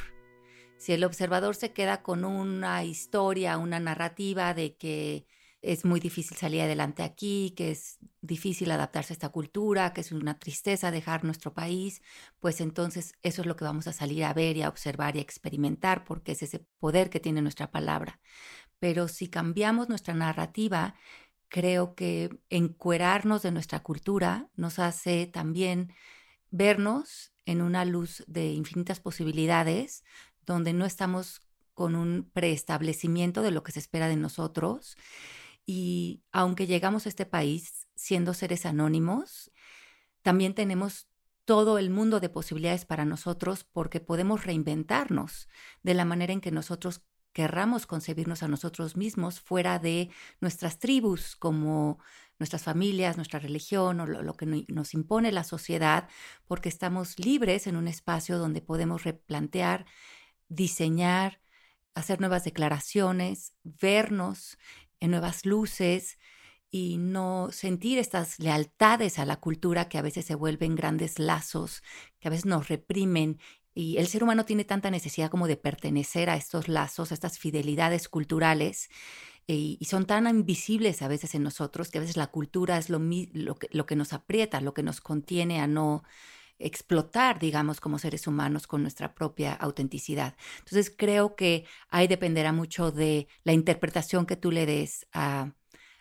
Si 0.77 0.93
el 0.93 1.03
observador 1.03 1.55
se 1.55 1.74
queda 1.74 2.03
con 2.03 2.24
una 2.25 2.84
historia, 2.84 3.57
una 3.57 3.79
narrativa 3.79 4.53
de 4.53 4.75
que 4.75 5.25
es 5.62 5.86
muy 5.86 6.00
difícil 6.00 6.38
salir 6.38 6.62
adelante 6.62 7.03
aquí, 7.03 7.53
que 7.57 7.72
es 7.72 7.98
difícil 8.22 8.72
adaptarse 8.72 9.13
a 9.13 9.15
esta 9.15 9.29
cultura, 9.29 9.91
que 9.93 10.01
es 10.01 10.12
una 10.12 10.38
tristeza 10.38 10.91
dejar 10.91 11.24
nuestro 11.24 11.53
país, 11.53 12.01
pues 12.39 12.62
entonces 12.62 13.15
eso 13.24 13.41
es 13.41 13.48
lo 13.48 13.55
que 13.55 13.65
vamos 13.65 13.88
a 13.88 13.93
salir 13.93 14.24
a 14.24 14.34
ver 14.34 14.55
y 14.55 14.62
a 14.62 14.69
observar 14.69 15.15
y 15.15 15.19
a 15.19 15.24
experimentar, 15.24 16.05
porque 16.05 16.34
es 16.34 16.43
ese 16.43 16.60
poder 16.79 17.10
que 17.10 17.19
tiene 17.19 17.41
nuestra 17.41 17.72
palabra. 17.72 18.19
Pero 18.79 19.07
si 19.07 19.29
cambiamos 19.29 19.89
nuestra 19.89 20.13
narrativa, 20.13 20.96
creo 21.50 21.96
que 21.96 22.29
encuerarnos 22.50 23.41
de 23.41 23.51
nuestra 23.51 23.81
cultura 23.81 24.50
nos 24.55 24.79
hace 24.79 25.25
también 25.27 25.93
vernos 26.51 27.34
en 27.46 27.62
una 27.62 27.86
luz 27.86 28.24
de 28.27 28.51
infinitas 28.51 29.00
posibilidades, 29.00 30.03
donde 30.48 30.74
no 30.74 30.86
estamos 30.86 31.42
con 31.75 31.96
un 31.96 32.27
preestablecimiento 32.34 33.44
de 33.44 33.51
lo 33.51 33.62
que 33.62 33.72
se 33.72 33.80
espera 33.80 34.08
de 34.08 34.16
nosotros. 34.16 34.98
Y 35.68 36.24
aunque 36.32 36.66
llegamos 36.66 37.06
a 37.06 37.10
este 37.10 37.27
país 37.27 37.88
siendo 37.96 38.34
seres 38.34 38.66
anónimos, 38.66 39.51
también 40.24 40.56
tenemos 40.56 41.08
todo 41.46 41.77
el 41.77 41.92
mundo 41.92 42.20
de 42.20 42.30
posibilidades 42.30 42.86
para 42.86 43.06
nosotros 43.06 43.63
porque 43.63 44.00
podemos 44.00 44.46
reinventarnos 44.46 45.48
de 45.84 45.94
la 45.94 46.04
manera 46.04 46.34
en 46.34 46.42
que 46.42 46.51
nosotros 46.51 47.04
querramos 47.32 47.86
concebirnos 47.86 48.42
a 48.42 48.48
nosotros 48.48 48.98
mismos 48.98 49.39
fuera 49.39 49.77
de 49.77 50.10
nuestras 50.42 50.80
tribus, 50.80 51.36
como 51.36 52.00
nuestras 52.39 52.63
familias, 52.63 53.16
nuestra 53.16 53.39
religión 53.39 54.00
o 54.00 54.08
lo, 54.08 54.34
que 54.34 54.66
nos 54.68 54.94
impone 54.96 55.32
la 55.32 55.44
sociedad, 55.44 56.10
porque 56.48 56.70
estamos 56.70 57.20
libres 57.20 57.68
en 57.68 57.75
un 57.75 57.88
espacio 57.88 58.39
donde 58.39 58.62
podemos 58.62 59.04
replantear, 59.04 59.86
diseñar, 60.50 61.42
hacer 61.96 62.20
nuevas 62.20 62.44
declaraciones, 62.44 63.54
vernos 63.63 64.58
en 65.00 65.12
nuevas 65.12 65.46
luces 65.46 66.18
y 66.70 66.98
no 66.98 67.50
sentir 67.51 67.98
estas 67.98 68.39
lealtades 68.39 69.20
a 69.20 69.25
la 69.25 69.38
cultura 69.38 69.89
que 69.89 69.98
a 69.98 70.01
veces 70.01 70.25
se 70.25 70.36
vuelven 70.36 70.75
grandes 70.75 71.20
lazos, 71.20 71.82
que 72.20 72.27
a 72.27 72.32
veces 72.32 72.46
nos 72.46 72.68
reprimen. 72.68 73.39
Y 73.74 73.98
el 73.98 74.08
ser 74.08 74.24
humano 74.24 74.46
tiene 74.46 74.66
tanta 74.66 74.92
necesidad 74.92 75.30
como 75.30 75.48
de 75.48 75.56
pertenecer 75.56 76.30
a 76.30 76.36
estos 76.36 76.68
lazos, 76.68 77.12
a 77.12 77.13
estas 77.13 77.39
fidelidades 77.39 78.10
culturales, 78.10 78.89
y, 79.50 79.80
son 79.86 80.06
tan 80.06 80.27
invisibles 80.27 81.01
a 81.01 81.08
veces 81.08 81.34
en 81.34 81.44
nosotros 81.44 81.89
que 81.89 82.00
a 82.00 82.01
veces 82.01 82.18
la 82.18 82.27
cultura 82.27 82.77
es 82.77 82.89
lo, 82.89 83.00
lo, 83.00 83.56
que, 83.56 83.70
lo 83.72 83.86
que 83.86 83.96
nos 83.96 84.12
aprieta, 84.12 84.60
lo 84.60 84.74
que 84.74 84.84
nos 84.84 85.00
contiene 85.00 85.62
a 85.62 85.68
no 85.68 86.04
explotar, 86.59 87.39
digamos, 87.39 87.79
como 87.79 87.99
seres 87.99 88.27
humanos 88.27 88.67
con 88.67 88.81
nuestra 88.81 89.13
propia 89.13 89.53
autenticidad. 89.53 90.35
Entonces 90.59 90.93
creo 90.95 91.35
que 91.35 91.65
ahí 91.89 92.07
dependerá 92.07 92.51
mucho 92.51 92.91
de 92.91 93.27
la 93.43 93.53
interpretación 93.53 94.25
que 94.25 94.35
tú 94.35 94.51
le 94.51 94.65
des 94.65 95.07
a, 95.13 95.53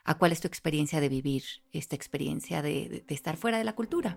a 0.04 0.18
cuál 0.18 0.32
es 0.32 0.40
tu 0.40 0.48
experiencia 0.48 1.00
de 1.00 1.08
vivir 1.08 1.42
esta 1.72 1.96
experiencia 1.96 2.62
de, 2.62 3.04
de 3.06 3.14
estar 3.14 3.36
fuera 3.36 3.58
de 3.58 3.64
la 3.64 3.74
cultura. 3.74 4.16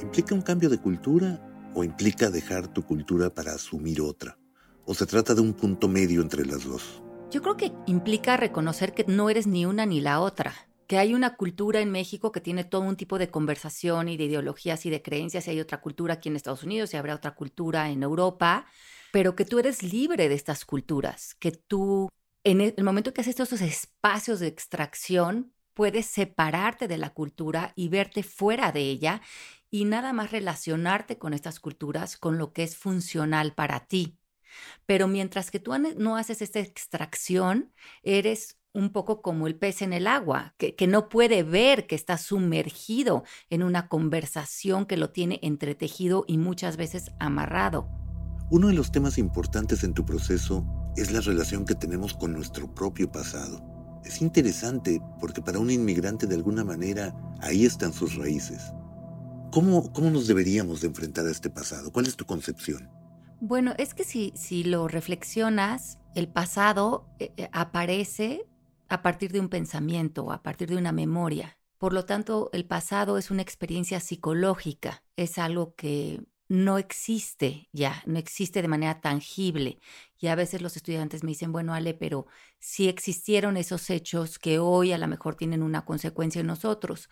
¿Implica 0.00 0.34
un 0.34 0.42
cambio 0.42 0.70
de 0.70 0.78
cultura 0.78 1.40
o 1.74 1.84
implica 1.84 2.30
dejar 2.30 2.68
tu 2.68 2.82
cultura 2.82 3.30
para 3.30 3.52
asumir 3.52 4.00
otra? 4.00 4.38
¿O 4.86 4.94
se 4.94 5.06
trata 5.06 5.34
de 5.34 5.40
un 5.40 5.52
punto 5.52 5.88
medio 5.88 6.22
entre 6.22 6.44
las 6.46 6.64
dos? 6.64 7.02
Yo 7.30 7.42
creo 7.42 7.56
que 7.56 7.72
implica 7.86 8.36
reconocer 8.36 8.92
que 8.92 9.04
no 9.04 9.30
eres 9.30 9.46
ni 9.46 9.64
una 9.64 9.86
ni 9.86 10.00
la 10.00 10.20
otra, 10.20 10.52
que 10.90 10.98
hay 10.98 11.14
una 11.14 11.36
cultura 11.36 11.80
en 11.80 11.92
México 11.92 12.32
que 12.32 12.40
tiene 12.40 12.64
todo 12.64 12.80
un 12.80 12.96
tipo 12.96 13.16
de 13.20 13.30
conversación 13.30 14.08
y 14.08 14.16
de 14.16 14.24
ideologías 14.24 14.84
y 14.86 14.90
de 14.90 15.02
creencias, 15.02 15.46
y 15.46 15.50
hay 15.50 15.60
otra 15.60 15.80
cultura 15.80 16.14
aquí 16.14 16.28
en 16.28 16.34
Estados 16.34 16.64
Unidos 16.64 16.92
y 16.92 16.96
habrá 16.96 17.14
otra 17.14 17.36
cultura 17.36 17.90
en 17.90 18.02
Europa, 18.02 18.66
pero 19.12 19.36
que 19.36 19.44
tú 19.44 19.60
eres 19.60 19.84
libre 19.84 20.28
de 20.28 20.34
estas 20.34 20.64
culturas, 20.64 21.36
que 21.36 21.52
tú 21.52 22.08
en 22.42 22.60
el 22.60 22.82
momento 22.82 23.14
que 23.14 23.20
haces 23.20 23.38
estos 23.38 23.60
espacios 23.60 24.40
de 24.40 24.48
extracción, 24.48 25.52
puedes 25.74 26.06
separarte 26.06 26.88
de 26.88 26.98
la 26.98 27.10
cultura 27.10 27.72
y 27.76 27.88
verte 27.88 28.24
fuera 28.24 28.72
de 28.72 28.80
ella 28.80 29.22
y 29.70 29.84
nada 29.84 30.12
más 30.12 30.32
relacionarte 30.32 31.18
con 31.18 31.34
estas 31.34 31.60
culturas 31.60 32.16
con 32.16 32.36
lo 32.36 32.52
que 32.52 32.64
es 32.64 32.76
funcional 32.76 33.54
para 33.54 33.86
ti. 33.86 34.18
Pero 34.86 35.06
mientras 35.06 35.52
que 35.52 35.60
tú 35.60 35.72
no 35.78 36.16
haces 36.16 36.42
esta 36.42 36.58
extracción, 36.58 37.72
eres 38.02 38.59
un 38.72 38.90
poco 38.90 39.22
como 39.22 39.46
el 39.46 39.56
pez 39.56 39.82
en 39.82 39.92
el 39.92 40.06
agua, 40.06 40.54
que, 40.58 40.74
que, 40.74 40.86
no 40.86 41.08
puede 41.08 41.42
ver 41.42 41.86
que 41.86 41.94
está 41.94 42.18
sumergido 42.18 43.24
en 43.48 43.62
una 43.62 43.88
conversación 43.88 44.86
que 44.86 44.96
lo 44.96 45.10
tiene 45.10 45.40
entretejido 45.42 46.24
y 46.26 46.38
muchas 46.38 46.76
veces 46.76 47.10
amarrado. 47.18 47.88
Uno 48.50 48.68
de 48.68 48.74
los 48.74 48.90
temas 48.90 49.18
importantes 49.18 49.84
en 49.84 49.94
tu 49.94 50.04
proceso 50.04 50.66
es 50.96 51.12
la 51.12 51.20
relación 51.20 51.64
que 51.64 51.74
tenemos 51.74 52.14
con 52.14 52.32
nuestro 52.32 52.72
propio 52.74 53.10
pasado. 53.10 53.64
Es 54.04 54.20
interesante 54.22 55.00
porque 55.20 55.42
para 55.42 55.58
un 55.58 55.70
inmigrante 55.70 56.26
de 56.26 56.34
alguna 56.34 56.64
manera 56.64 57.14
ahí 57.40 57.64
están 57.64 57.92
sus 57.92 58.16
raíces. 58.16 58.72
¿Cómo, 59.52 59.92
cómo 59.92 60.10
nos 60.10 60.26
deberíamos 60.26 60.80
de 60.80 60.88
enfrentar 60.88 61.26
a 61.26 61.30
este 61.30 61.50
pasado? 61.50 61.92
¿Cuál 61.92 62.06
es 62.06 62.16
tu 62.16 62.24
concepción? 62.24 62.88
Bueno, 63.40 63.72
es 63.78 63.94
que 63.94 64.04
si, 64.04 64.32
si 64.36 64.64
lo 64.64 64.86
reflexionas, 64.86 65.98
el 66.14 66.28
pasado 66.28 67.08
eh, 67.18 67.32
eh, 67.36 67.48
aparece 67.52 68.46
a 68.90 69.02
partir 69.02 69.32
de 69.32 69.40
un 69.40 69.48
pensamiento, 69.48 70.32
a 70.32 70.42
partir 70.42 70.68
de 70.68 70.76
una 70.76 70.92
memoria. 70.92 71.56
Por 71.78 71.94
lo 71.94 72.04
tanto, 72.04 72.50
el 72.52 72.66
pasado 72.66 73.16
es 73.16 73.30
una 73.30 73.40
experiencia 73.40 74.00
psicológica, 74.00 75.04
es 75.16 75.38
algo 75.38 75.74
que 75.76 76.20
no 76.48 76.78
existe 76.78 77.68
ya, 77.72 78.02
no 78.06 78.18
existe 78.18 78.60
de 78.60 78.68
manera 78.68 79.00
tangible. 79.00 79.78
Y 80.18 80.26
a 80.26 80.34
veces 80.34 80.60
los 80.60 80.76
estudiantes 80.76 81.22
me 81.22 81.30
dicen, 81.30 81.52
bueno, 81.52 81.72
Ale, 81.72 81.94
pero 81.94 82.26
si 82.58 82.88
existieron 82.88 83.56
esos 83.56 83.88
hechos 83.88 84.40
que 84.40 84.58
hoy 84.58 84.92
a 84.92 84.98
lo 84.98 85.06
mejor 85.06 85.36
tienen 85.36 85.62
una 85.62 85.84
consecuencia 85.84 86.40
en 86.40 86.48
nosotros. 86.48 87.08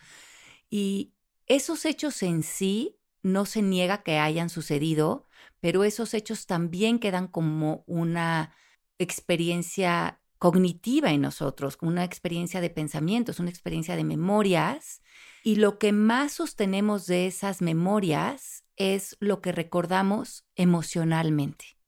Y 0.68 1.14
esos 1.46 1.84
hechos 1.86 2.24
en 2.24 2.42
sí 2.42 2.98
no 3.22 3.46
se 3.46 3.62
niega 3.62 4.02
que 4.02 4.18
hayan 4.18 4.50
sucedido, 4.50 5.28
pero 5.60 5.84
esos 5.84 6.12
hechos 6.12 6.46
también 6.46 6.98
quedan 6.98 7.28
como 7.28 7.84
una 7.86 8.52
experiencia 8.98 10.17
cognitiva 10.38 11.10
en 11.10 11.20
nosotros, 11.20 11.78
una 11.80 12.04
experiencia 12.04 12.60
de 12.60 12.70
pensamientos, 12.70 13.40
una 13.40 13.50
experiencia 13.50 13.96
de 13.96 14.04
memorias. 14.04 15.02
Y 15.42 15.56
lo 15.56 15.78
que 15.78 15.92
más 15.92 16.32
sostenemos 16.32 17.06
de 17.06 17.26
esas 17.26 17.62
memorias 17.62 18.64
es 18.76 19.16
lo 19.20 19.40
que 19.40 19.52
recordamos 19.52 20.46
emocionalmente. 20.54 21.78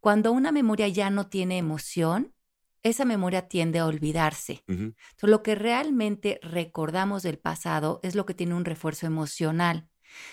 Cuando 0.00 0.32
una 0.32 0.52
memoria 0.52 0.88
ya 0.88 1.10
no 1.10 1.28
tiene 1.28 1.58
emoción, 1.58 2.34
esa 2.82 3.04
memoria 3.04 3.48
tiende 3.48 3.80
a 3.80 3.86
olvidarse. 3.86 4.64
lo 5.20 5.42
que 5.42 5.54
realmente 5.54 6.38
recordamos 6.42 7.22
del 7.22 7.38
pasado 7.38 8.00
es 8.02 8.14
lo 8.14 8.24
que 8.24 8.34
tiene 8.34 8.54
un 8.54 8.64
refuerzo 8.64 9.06
emocional. 9.06 9.88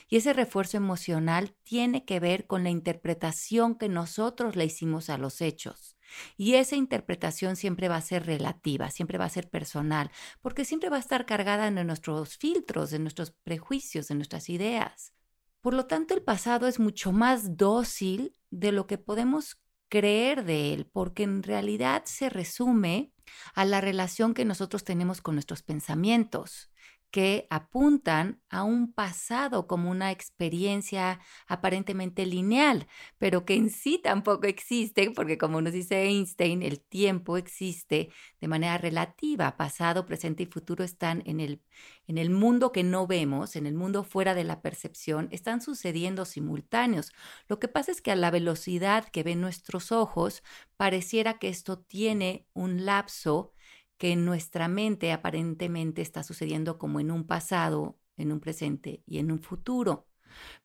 Y 0.07 0.17
ese 0.17 0.33
refuerzo 0.33 0.77
emocional 0.77 1.55
tiene 1.63 2.05
que 2.05 2.19
ver 2.19 2.47
con 2.47 2.63
la 2.63 2.69
interpretación 2.69 3.75
que 3.75 3.89
nosotros 3.89 4.55
le 4.55 4.65
hicimos 4.65 5.09
a 5.09 5.17
los 5.17 5.41
hechos. 5.41 5.97
Y 6.37 6.55
esa 6.55 6.75
interpretación 6.75 7.55
siempre 7.55 7.87
va 7.87 7.97
a 7.97 8.01
ser 8.01 8.25
relativa, 8.25 8.91
siempre 8.91 9.17
va 9.17 9.25
a 9.25 9.29
ser 9.29 9.49
personal, 9.49 10.11
porque 10.41 10.65
siempre 10.65 10.89
va 10.89 10.97
a 10.97 10.99
estar 10.99 11.25
cargada 11.25 11.67
en 11.67 11.87
nuestros 11.87 12.37
filtros, 12.37 12.93
en 12.93 13.03
nuestros 13.03 13.31
prejuicios, 13.31 14.11
en 14.11 14.17
nuestras 14.17 14.49
ideas. 14.49 15.13
Por 15.61 15.73
lo 15.73 15.87
tanto, 15.87 16.13
el 16.13 16.21
pasado 16.21 16.67
es 16.67 16.79
mucho 16.79 17.11
más 17.11 17.57
dócil 17.57 18.33
de 18.51 18.71
lo 18.71 18.85
que 18.85 18.97
podemos 18.97 19.57
creer 19.89 20.45
de 20.45 20.73
él, 20.73 20.85
porque 20.91 21.23
en 21.23 21.43
realidad 21.43 22.03
se 22.05 22.29
resume 22.29 23.11
a 23.53 23.65
la 23.65 23.81
relación 23.81 24.33
que 24.33 24.45
nosotros 24.45 24.83
tenemos 24.83 25.21
con 25.21 25.35
nuestros 25.35 25.63
pensamientos 25.63 26.69
que 27.15 27.47
apuntan 27.49 28.41
a 28.49 28.63
un 28.63 28.91
pasado 28.91 29.67
como 29.67 29.89
una 29.89 30.11
experiencia 30.11 31.21
aparentemente 31.47 32.25
lineal, 32.25 32.87
pero 33.17 33.45
que 33.45 33.53
en 33.53 33.69
sí 33.69 34.01
tampoco 34.03 34.47
existe, 34.47 35.11
porque 35.11 35.37
como 35.37 35.61
nos 35.61 35.71
dice 35.71 36.03
Einstein, 36.03 36.61
el 36.61 36.81
tiempo 36.81 37.37
existe 37.37 38.09
de 38.41 38.47
manera 38.49 38.77
relativa, 38.77 39.55
pasado, 39.55 40.05
presente 40.05 40.43
y 40.43 40.47
futuro 40.47 40.83
están 40.83 41.23
en 41.25 41.39
el, 41.39 41.61
en 42.05 42.17
el 42.17 42.31
mundo 42.31 42.73
que 42.73 42.83
no 42.83 43.07
vemos, 43.07 43.55
en 43.55 43.65
el 43.65 43.75
mundo 43.75 44.03
fuera 44.03 44.33
de 44.33 44.43
la 44.43 44.61
percepción, 44.61 45.29
están 45.31 45.61
sucediendo 45.61 46.25
simultáneos. 46.25 47.13
Lo 47.47 47.59
que 47.59 47.69
pasa 47.69 47.93
es 47.93 48.01
que 48.01 48.11
a 48.11 48.17
la 48.17 48.29
velocidad 48.29 49.07
que 49.07 49.23
ven 49.23 49.39
nuestros 49.39 49.93
ojos, 49.93 50.43
pareciera 50.75 51.39
que 51.39 51.47
esto 51.47 51.79
tiene 51.79 52.45
un 52.51 52.83
lapso 52.83 53.53
que 53.97 54.15
nuestra 54.15 54.67
mente 54.67 55.11
aparentemente 55.11 56.01
está 56.01 56.23
sucediendo 56.23 56.77
como 56.77 56.99
en 56.99 57.11
un 57.11 57.25
pasado, 57.25 57.97
en 58.17 58.31
un 58.31 58.39
presente 58.39 59.03
y 59.05 59.19
en 59.19 59.31
un 59.31 59.41
futuro. 59.41 60.07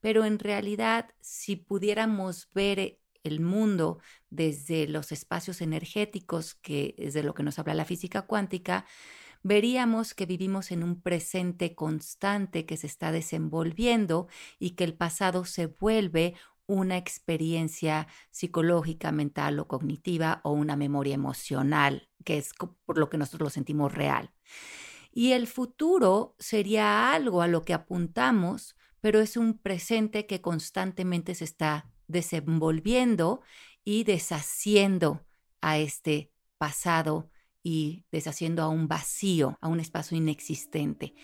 Pero 0.00 0.25
en 0.25 0.38
realidad, 0.38 1.10
si 1.20 1.56
pudiéramos 1.56 2.49
ver 2.54 2.99
el 3.22 3.40
mundo 3.40 3.99
desde 4.30 4.88
los 4.88 5.12
espacios 5.12 5.60
energéticos, 5.60 6.54
que 6.54 6.94
es 6.99 7.14
de 7.14 7.22
lo 7.22 7.34
que 7.34 7.42
nos 7.42 7.58
habla 7.58 7.75
la 7.75 7.84
física 7.84 8.22
cuántica, 8.22 8.87
veríamos 9.42 10.14
que 10.14 10.26
vivimos 10.26 10.70
en 10.70 10.82
un 10.82 11.00
presente 11.00 11.75
constante 11.75 12.66
que 12.66 12.76
se 12.76 12.87
está 12.87 13.12
desenvolviendo 13.12 14.28
y 14.58 14.70
que 14.70 14.84
el 14.84 14.94
pasado 14.94 15.44
se 15.44 15.66
vuelve 15.66 16.34
una 16.71 16.97
experiencia 16.97 18.07
psicológica, 18.31 19.11
mental 19.11 19.59
o 19.59 19.67
cognitiva 19.67 20.41
o 20.45 20.53
una 20.53 20.77
memoria 20.77 21.15
emocional, 21.15 22.09
que 22.25 22.39
es 22.39 22.53
por 22.87 22.97
lo 22.97 23.11
que 23.11 23.19
nosotros 23.19 23.47
lo 23.47 23.50
sentimos 23.50 23.93
real. 23.93 24.33
Y 25.12 25.33
el 25.33 25.49
futuro 25.49 26.37
sería 26.39 27.12
algo 27.12 27.43
a 27.43 27.49
lo 27.49 27.65
que 27.65 27.75
apuntamos, 27.75 28.77
pero 29.00 29.21
es 29.21 29.37
un 29.37 29.59
presente 29.59 30.27
que 30.27 30.41
constantemente 30.41 31.35
se 31.35 31.45
está 31.45 31.91
desenvolviendo 32.07 33.43
y 33.85 34.05
deshaciendo 34.05 35.27
a 35.61 35.79
este 35.79 36.33
pasado 36.57 37.31
y 37.65 38.05
deshaciendo 38.12 38.62
a 38.62 38.69
un 38.69 38.87
vacío, 38.87 39.59
a 39.61 39.67
un 39.69 39.81
espacio 39.81 40.17
inexistente. 40.17 41.15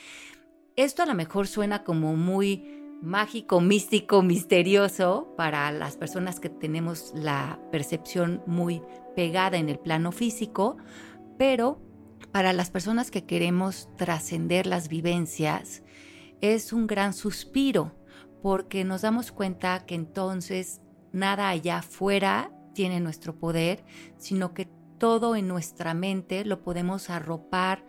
Esto 0.74 1.04
a 1.04 1.06
lo 1.06 1.14
mejor 1.14 1.46
suena 1.46 1.84
como 1.84 2.16
muy 2.16 2.85
mágico, 3.02 3.60
místico, 3.60 4.22
misterioso 4.22 5.34
para 5.36 5.70
las 5.72 5.96
personas 5.96 6.40
que 6.40 6.48
tenemos 6.48 7.12
la 7.14 7.58
percepción 7.70 8.42
muy 8.46 8.82
pegada 9.14 9.58
en 9.58 9.68
el 9.68 9.78
plano 9.78 10.12
físico, 10.12 10.76
pero 11.38 11.80
para 12.32 12.52
las 12.52 12.70
personas 12.70 13.10
que 13.10 13.24
queremos 13.24 13.88
trascender 13.96 14.66
las 14.66 14.88
vivencias 14.88 15.82
es 16.40 16.72
un 16.72 16.86
gran 16.86 17.12
suspiro 17.12 17.92
porque 18.42 18.84
nos 18.84 19.02
damos 19.02 19.32
cuenta 19.32 19.86
que 19.86 19.94
entonces 19.94 20.80
nada 21.12 21.48
allá 21.48 21.78
afuera 21.78 22.50
tiene 22.74 23.00
nuestro 23.00 23.38
poder, 23.38 23.84
sino 24.18 24.52
que 24.52 24.68
todo 24.98 25.36
en 25.36 25.48
nuestra 25.48 25.94
mente 25.94 26.44
lo 26.44 26.62
podemos 26.62 27.10
arropar 27.10 27.84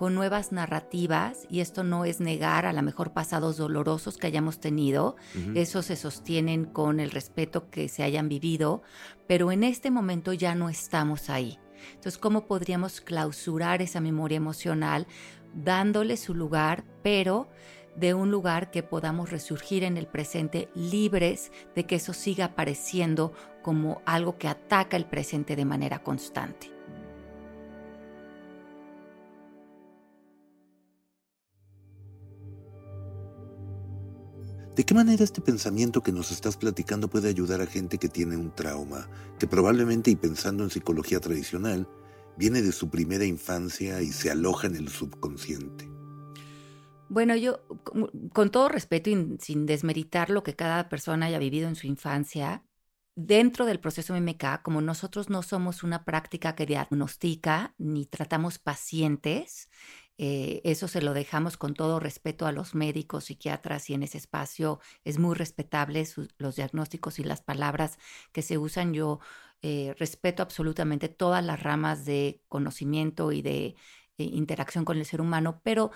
con 0.00 0.14
nuevas 0.14 0.50
narrativas, 0.50 1.46
y 1.50 1.60
esto 1.60 1.84
no 1.84 2.06
es 2.06 2.20
negar 2.20 2.64
a 2.64 2.72
lo 2.72 2.80
mejor 2.80 3.12
pasados 3.12 3.58
dolorosos 3.58 4.16
que 4.16 4.28
hayamos 4.28 4.58
tenido, 4.58 5.16
esos 5.54 5.84
se 5.84 5.96
sostienen 5.96 6.64
con 6.64 7.00
el 7.00 7.10
respeto 7.10 7.68
que 7.68 7.86
se 7.90 8.02
hayan 8.02 8.26
vivido, 8.26 8.80
pero 9.26 9.52
en 9.52 9.62
este 9.62 9.90
momento 9.90 10.32
ya 10.32 10.54
no 10.54 10.70
estamos 10.70 11.28
ahí. 11.28 11.58
Entonces, 11.88 12.16
¿cómo 12.16 12.46
podríamos 12.46 13.02
clausurar 13.02 13.82
esa 13.82 14.00
memoria 14.00 14.38
emocional 14.38 15.06
dándole 15.52 16.16
su 16.16 16.34
lugar, 16.34 16.82
pero 17.02 17.50
de 17.94 18.14
un 18.14 18.30
lugar 18.30 18.70
que 18.70 18.82
podamos 18.82 19.28
resurgir 19.28 19.84
en 19.84 19.98
el 19.98 20.06
presente 20.06 20.70
libres 20.74 21.52
de 21.76 21.84
que 21.84 21.96
eso 21.96 22.14
siga 22.14 22.46
apareciendo 22.46 23.34
como 23.60 24.00
algo 24.06 24.38
que 24.38 24.48
ataca 24.48 24.96
el 24.96 25.04
presente 25.04 25.56
de 25.56 25.66
manera 25.66 26.02
constante? 26.02 26.79
¿De 34.80 34.86
qué 34.86 34.94
manera 34.94 35.22
este 35.22 35.42
pensamiento 35.42 36.02
que 36.02 36.10
nos 36.10 36.32
estás 36.32 36.56
platicando 36.56 37.10
puede 37.10 37.28
ayudar 37.28 37.60
a 37.60 37.66
gente 37.66 37.98
que 37.98 38.08
tiene 38.08 38.38
un 38.38 38.50
trauma, 38.54 39.10
que 39.38 39.46
probablemente, 39.46 40.10
y 40.10 40.16
pensando 40.16 40.64
en 40.64 40.70
psicología 40.70 41.20
tradicional, 41.20 41.86
viene 42.38 42.62
de 42.62 42.72
su 42.72 42.88
primera 42.88 43.26
infancia 43.26 44.00
y 44.00 44.10
se 44.10 44.30
aloja 44.30 44.68
en 44.68 44.76
el 44.76 44.88
subconsciente? 44.88 45.86
Bueno, 47.10 47.36
yo, 47.36 47.60
con 48.32 48.50
todo 48.50 48.70
respeto 48.70 49.10
y 49.10 49.36
sin 49.38 49.66
desmeritar 49.66 50.30
lo 50.30 50.42
que 50.42 50.56
cada 50.56 50.88
persona 50.88 51.26
haya 51.26 51.38
vivido 51.38 51.68
en 51.68 51.76
su 51.76 51.86
infancia, 51.86 52.64
dentro 53.14 53.66
del 53.66 53.80
proceso 53.80 54.18
MMK, 54.18 54.62
como 54.62 54.80
nosotros 54.80 55.28
no 55.28 55.42
somos 55.42 55.82
una 55.82 56.06
práctica 56.06 56.54
que 56.54 56.64
diagnostica 56.64 57.74
ni 57.76 58.06
tratamos 58.06 58.58
pacientes, 58.58 59.68
eh, 60.22 60.60
eso 60.64 60.86
se 60.86 61.00
lo 61.00 61.14
dejamos 61.14 61.56
con 61.56 61.72
todo 61.72 61.98
respeto 61.98 62.44
a 62.44 62.52
los 62.52 62.74
médicos, 62.74 63.24
psiquiatras 63.24 63.88
y 63.88 63.94
en 63.94 64.02
ese 64.02 64.18
espacio 64.18 64.78
es 65.02 65.18
muy 65.18 65.34
respetable 65.34 66.06
los 66.36 66.56
diagnósticos 66.56 67.18
y 67.18 67.24
las 67.24 67.40
palabras 67.40 67.98
que 68.30 68.42
se 68.42 68.58
usan. 68.58 68.92
Yo 68.92 69.20
eh, 69.62 69.94
respeto 69.98 70.42
absolutamente 70.42 71.08
todas 71.08 71.42
las 71.42 71.62
ramas 71.62 72.04
de 72.04 72.42
conocimiento 72.48 73.32
y 73.32 73.40
de 73.40 73.76
eh, 74.18 74.24
interacción 74.24 74.84
con 74.84 74.98
el 74.98 75.06
ser 75.06 75.22
humano, 75.22 75.62
pero 75.64 75.90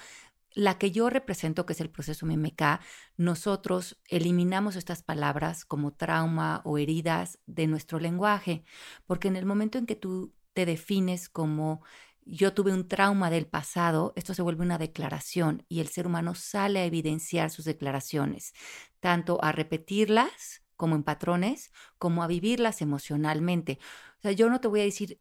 la 0.54 0.78
que 0.78 0.90
yo 0.90 1.10
represento, 1.10 1.66
que 1.66 1.74
es 1.74 1.82
el 1.82 1.90
proceso 1.90 2.24
MMK, 2.24 2.80
nosotros 3.18 4.00
eliminamos 4.08 4.76
estas 4.76 5.02
palabras 5.02 5.66
como 5.66 5.92
trauma 5.92 6.62
o 6.64 6.78
heridas 6.78 7.40
de 7.44 7.66
nuestro 7.66 7.98
lenguaje, 7.98 8.64
porque 9.04 9.28
en 9.28 9.36
el 9.36 9.44
momento 9.44 9.76
en 9.76 9.84
que 9.84 9.96
tú 9.96 10.32
te 10.54 10.64
defines 10.64 11.28
como 11.28 11.82
yo 12.26 12.54
tuve 12.54 12.72
un 12.72 12.88
trauma 12.88 13.30
del 13.30 13.46
pasado, 13.46 14.12
esto 14.16 14.34
se 14.34 14.42
vuelve 14.42 14.64
una 14.64 14.78
declaración 14.78 15.64
y 15.68 15.80
el 15.80 15.88
ser 15.88 16.06
humano 16.06 16.34
sale 16.34 16.80
a 16.80 16.84
evidenciar 16.84 17.50
sus 17.50 17.64
declaraciones, 17.64 18.52
tanto 19.00 19.42
a 19.42 19.52
repetirlas 19.52 20.62
como 20.76 20.96
en 20.96 21.02
patrones, 21.02 21.72
como 21.98 22.22
a 22.22 22.26
vivirlas 22.26 22.82
emocionalmente. 22.82 23.78
O 24.18 24.22
sea, 24.22 24.32
yo 24.32 24.48
no 24.48 24.60
te 24.60 24.68
voy 24.68 24.80
a 24.80 24.84
decir, 24.84 25.20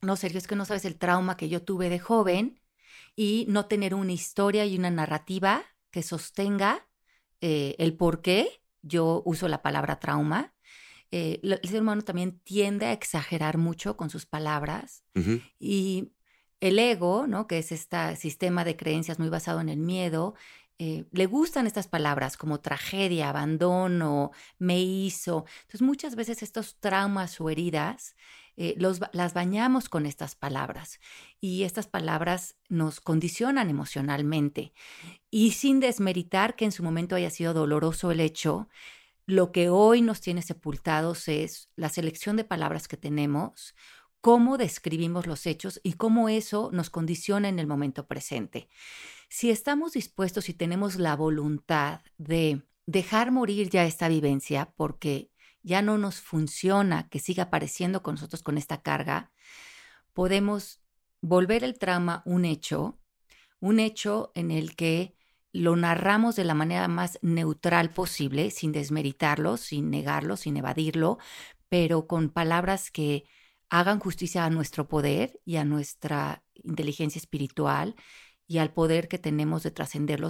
no, 0.00 0.16
Sergio, 0.16 0.38
es 0.38 0.46
que 0.46 0.56
no 0.56 0.64
sabes 0.64 0.84
el 0.84 0.96
trauma 0.96 1.36
que 1.36 1.48
yo 1.48 1.62
tuve 1.62 1.88
de 1.88 1.98
joven 1.98 2.60
y 3.16 3.46
no 3.48 3.66
tener 3.66 3.94
una 3.94 4.12
historia 4.12 4.64
y 4.66 4.76
una 4.76 4.90
narrativa 4.90 5.64
que 5.90 6.02
sostenga 6.02 6.86
eh, 7.40 7.76
el 7.78 7.96
por 7.96 8.22
qué 8.22 8.62
yo 8.82 9.22
uso 9.24 9.48
la 9.48 9.62
palabra 9.62 10.00
trauma. 10.00 10.54
Eh, 11.10 11.40
el 11.42 11.68
ser 11.68 11.82
humano 11.82 12.02
también 12.02 12.40
tiende 12.40 12.86
a 12.86 12.92
exagerar 12.92 13.58
mucho 13.58 13.96
con 13.96 14.10
sus 14.10 14.26
palabras 14.26 15.04
y 15.60 16.12
el 16.64 16.78
ego, 16.78 17.26
¿no? 17.26 17.46
que 17.46 17.58
es 17.58 17.72
este 17.72 18.16
sistema 18.16 18.64
de 18.64 18.74
creencias 18.74 19.18
muy 19.18 19.28
basado 19.28 19.60
en 19.60 19.68
el 19.68 19.78
miedo, 19.78 20.34
eh, 20.78 21.04
le 21.12 21.26
gustan 21.26 21.66
estas 21.66 21.88
palabras 21.88 22.38
como 22.38 22.60
tragedia, 22.60 23.28
abandono, 23.28 24.32
me 24.58 24.80
hizo. 24.80 25.44
Entonces 25.60 25.82
muchas 25.82 26.16
veces 26.16 26.42
estos 26.42 26.80
traumas 26.80 27.38
o 27.38 27.50
heridas 27.50 28.16
eh, 28.56 28.76
las 28.78 29.34
bañamos 29.34 29.90
con 29.90 30.06
estas 30.06 30.36
palabras 30.36 31.00
y 31.38 31.64
estas 31.64 31.86
palabras 31.86 32.56
nos 32.70 33.00
condicionan 33.00 33.68
emocionalmente. 33.68 34.72
Y 35.30 35.52
sin 35.52 35.80
desmeritar 35.80 36.56
que 36.56 36.64
en 36.64 36.72
su 36.72 36.82
momento 36.82 37.14
haya 37.14 37.30
sido 37.30 37.52
doloroso 37.52 38.10
el 38.10 38.20
hecho, 38.20 38.68
lo 39.26 39.52
que 39.52 39.68
hoy 39.68 40.00
nos 40.00 40.22
tiene 40.22 40.40
sepultados 40.40 41.28
es 41.28 41.68
la 41.76 41.90
selección 41.90 42.36
de 42.36 42.44
palabras 42.44 42.88
que 42.88 42.96
tenemos, 42.96 43.74
cómo 44.24 44.56
describimos 44.56 45.26
los 45.26 45.44
hechos 45.44 45.82
y 45.82 45.92
cómo 45.92 46.30
eso 46.30 46.70
nos 46.72 46.88
condiciona 46.88 47.50
en 47.50 47.58
el 47.58 47.66
momento 47.66 48.06
presente. 48.06 48.70
Si 49.28 49.50
estamos 49.50 49.92
dispuestos 49.92 50.48
y 50.48 50.54
tenemos 50.54 50.96
la 50.96 51.14
voluntad 51.14 52.00
de 52.16 52.62
dejar 52.86 53.32
morir 53.32 53.68
ya 53.68 53.84
esta 53.84 54.08
vivencia 54.08 54.72
porque 54.78 55.30
ya 55.62 55.82
no 55.82 55.98
nos 55.98 56.22
funciona 56.22 57.06
que 57.10 57.18
siga 57.18 57.42
apareciendo 57.42 58.02
con 58.02 58.14
nosotros 58.14 58.42
con 58.42 58.56
esta 58.56 58.80
carga, 58.80 59.30
podemos 60.14 60.80
volver 61.20 61.62
el 61.62 61.78
trauma 61.78 62.22
un 62.24 62.46
hecho, 62.46 62.98
un 63.60 63.78
hecho 63.78 64.32
en 64.34 64.50
el 64.50 64.74
que 64.74 65.14
lo 65.52 65.76
narramos 65.76 66.34
de 66.34 66.44
la 66.44 66.54
manera 66.54 66.88
más 66.88 67.18
neutral 67.20 67.90
posible, 67.90 68.50
sin 68.50 68.72
desmeritarlo, 68.72 69.58
sin 69.58 69.90
negarlo, 69.90 70.38
sin 70.38 70.56
evadirlo, 70.56 71.18
pero 71.68 72.06
con 72.06 72.30
palabras 72.30 72.90
que 72.90 73.26
hagan 73.70 73.98
justicia 73.98 74.44
a 74.44 74.50
nuestro 74.50 74.88
poder 74.88 75.40
y 75.44 75.56
a 75.56 75.64
nuestra 75.64 76.44
inteligencia 76.54 77.18
espiritual 77.18 77.96
y 78.46 78.58
al 78.58 78.72
poder 78.72 79.08
que 79.08 79.18
tenemos 79.18 79.62
de 79.62 79.70
trascenderlo. 79.70 80.28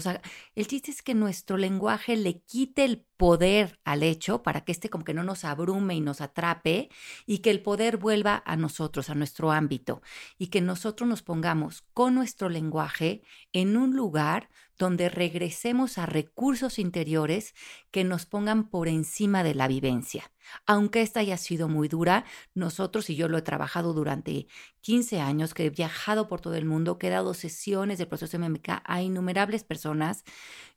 el 0.54 0.66
chiste 0.66 0.90
es 0.90 1.02
que 1.02 1.14
nuestro 1.14 1.56
lenguaje 1.56 2.16
le 2.16 2.40
quite 2.42 2.84
el 2.84 3.04
poder 3.16 3.80
al 3.84 4.02
hecho 4.02 4.42
para 4.42 4.62
que 4.64 4.72
este 4.72 4.88
como 4.88 5.04
que 5.04 5.14
no 5.14 5.24
nos 5.24 5.44
abrume 5.44 5.94
y 5.94 6.00
nos 6.00 6.20
atrape 6.20 6.90
y 7.26 7.38
que 7.38 7.50
el 7.50 7.62
poder 7.62 7.96
vuelva 7.96 8.42
a 8.46 8.56
nosotros, 8.56 9.10
a 9.10 9.14
nuestro 9.14 9.50
ámbito 9.50 10.02
y 10.38 10.48
que 10.48 10.60
nosotros 10.60 11.08
nos 11.08 11.22
pongamos 11.22 11.82
con 11.92 12.14
nuestro 12.14 12.48
lenguaje 12.48 13.22
en 13.52 13.76
un 13.76 13.96
lugar 13.96 14.48
donde 14.78 15.08
regresemos 15.08 15.98
a 15.98 16.06
recursos 16.06 16.78
interiores 16.78 17.54
que 17.90 18.04
nos 18.04 18.26
pongan 18.26 18.68
por 18.68 18.88
encima 18.88 19.42
de 19.42 19.54
la 19.54 19.68
vivencia. 19.68 20.30
Aunque 20.66 21.02
esta 21.02 21.20
haya 21.20 21.36
sido 21.36 21.68
muy 21.68 21.88
dura, 21.88 22.24
nosotros, 22.54 23.08
y 23.10 23.16
yo 23.16 23.28
lo 23.28 23.38
he 23.38 23.42
trabajado 23.42 23.92
durante 23.92 24.46
15 24.80 25.20
años, 25.20 25.54
que 25.54 25.66
he 25.66 25.70
viajado 25.70 26.28
por 26.28 26.40
todo 26.40 26.54
el 26.54 26.64
mundo, 26.64 26.98
que 26.98 27.08
he 27.08 27.10
dado 27.10 27.34
sesiones 27.34 27.98
del 27.98 28.08
proceso 28.08 28.38
MMK 28.38 28.82
a 28.84 29.02
innumerables 29.02 29.64
personas, 29.64 30.24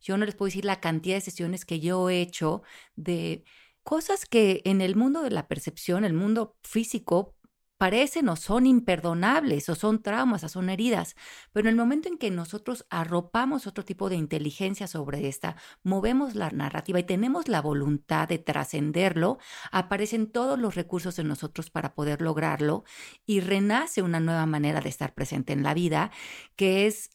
yo 0.00 0.16
no 0.16 0.24
les 0.24 0.34
puedo 0.34 0.48
decir 0.48 0.64
la 0.64 0.80
cantidad 0.80 1.16
de 1.16 1.20
sesiones 1.20 1.64
que 1.64 1.80
yo 1.80 2.08
he 2.08 2.20
hecho 2.20 2.62
de 2.96 3.44
cosas 3.82 4.26
que 4.26 4.60
en 4.64 4.80
el 4.80 4.96
mundo 4.96 5.22
de 5.22 5.30
la 5.30 5.48
percepción, 5.48 6.04
el 6.04 6.12
mundo 6.12 6.56
físico, 6.62 7.37
parecen 7.78 8.28
o 8.28 8.36
son 8.36 8.66
imperdonables 8.66 9.68
o 9.68 9.74
son 9.74 10.02
traumas 10.02 10.44
o 10.44 10.48
son 10.48 10.68
heridas, 10.68 11.16
pero 11.52 11.68
en 11.68 11.74
el 11.74 11.76
momento 11.76 12.08
en 12.08 12.18
que 12.18 12.30
nosotros 12.30 12.86
arropamos 12.90 13.66
otro 13.66 13.84
tipo 13.84 14.08
de 14.10 14.16
inteligencia 14.16 14.86
sobre 14.86 15.28
esta, 15.28 15.56
movemos 15.82 16.34
la 16.34 16.50
narrativa 16.50 16.98
y 16.98 17.04
tenemos 17.04 17.48
la 17.48 17.62
voluntad 17.62 18.28
de 18.28 18.38
trascenderlo, 18.38 19.38
aparecen 19.70 20.30
todos 20.30 20.58
los 20.58 20.74
recursos 20.74 21.18
en 21.18 21.28
nosotros 21.28 21.70
para 21.70 21.94
poder 21.94 22.20
lograrlo 22.20 22.84
y 23.26 23.40
renace 23.40 24.02
una 24.02 24.20
nueva 24.20 24.46
manera 24.46 24.80
de 24.80 24.88
estar 24.88 25.14
presente 25.14 25.52
en 25.52 25.62
la 25.62 25.74
vida 25.74 26.10
que 26.56 26.86
es 26.86 27.10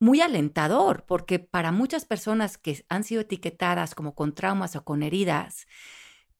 muy 0.00 0.20
alentador, 0.22 1.04
porque 1.06 1.38
para 1.38 1.72
muchas 1.72 2.06
personas 2.06 2.56
que 2.58 2.84
han 2.88 3.04
sido 3.04 3.20
etiquetadas 3.20 3.94
como 3.94 4.14
con 4.14 4.34
traumas 4.34 4.74
o 4.76 4.84
con 4.84 5.02
heridas, 5.02 5.66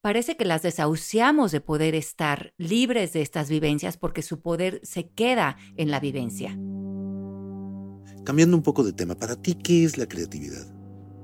parece 0.01 0.37
que 0.37 0.45
las 0.45 0.63
desahuciamos 0.63 1.53
de 1.53 1.61
poder 1.61 1.95
estar 1.95 2.55
libres 2.57 3.13
de 3.13 3.23
estas 3.23 3.49
vivencias 3.49 3.97
porque 3.97 4.23
su 4.23 4.41
poder 4.41 4.81
se 4.83 5.09
queda 5.09 5.57
en 5.77 5.91
la 5.91 6.01
vivencia. 6.01 6.57
Cambiando 8.25 8.57
un 8.57 8.63
poco 8.63 8.85
de 8.85 8.93
tema, 8.93 9.15
para 9.15 9.37
ti, 9.37 9.55
¿qué 9.55 9.85
es 9.85 9.99
la 9.99 10.07
creatividad? 10.07 10.67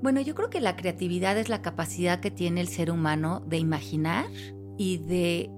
Bueno, 0.03 0.21
yo 0.21 0.35
creo 0.35 0.51
que 0.51 0.61
la 0.61 0.77
creatividad 0.77 1.39
es 1.39 1.49
la 1.49 1.62
capacidad 1.62 2.21
que 2.21 2.31
tiene 2.31 2.61
el 2.61 2.69
ser 2.69 2.91
humano 2.91 3.41
de 3.47 3.59
imaginar 3.59 4.27
y 4.77 4.99
de 4.99 5.51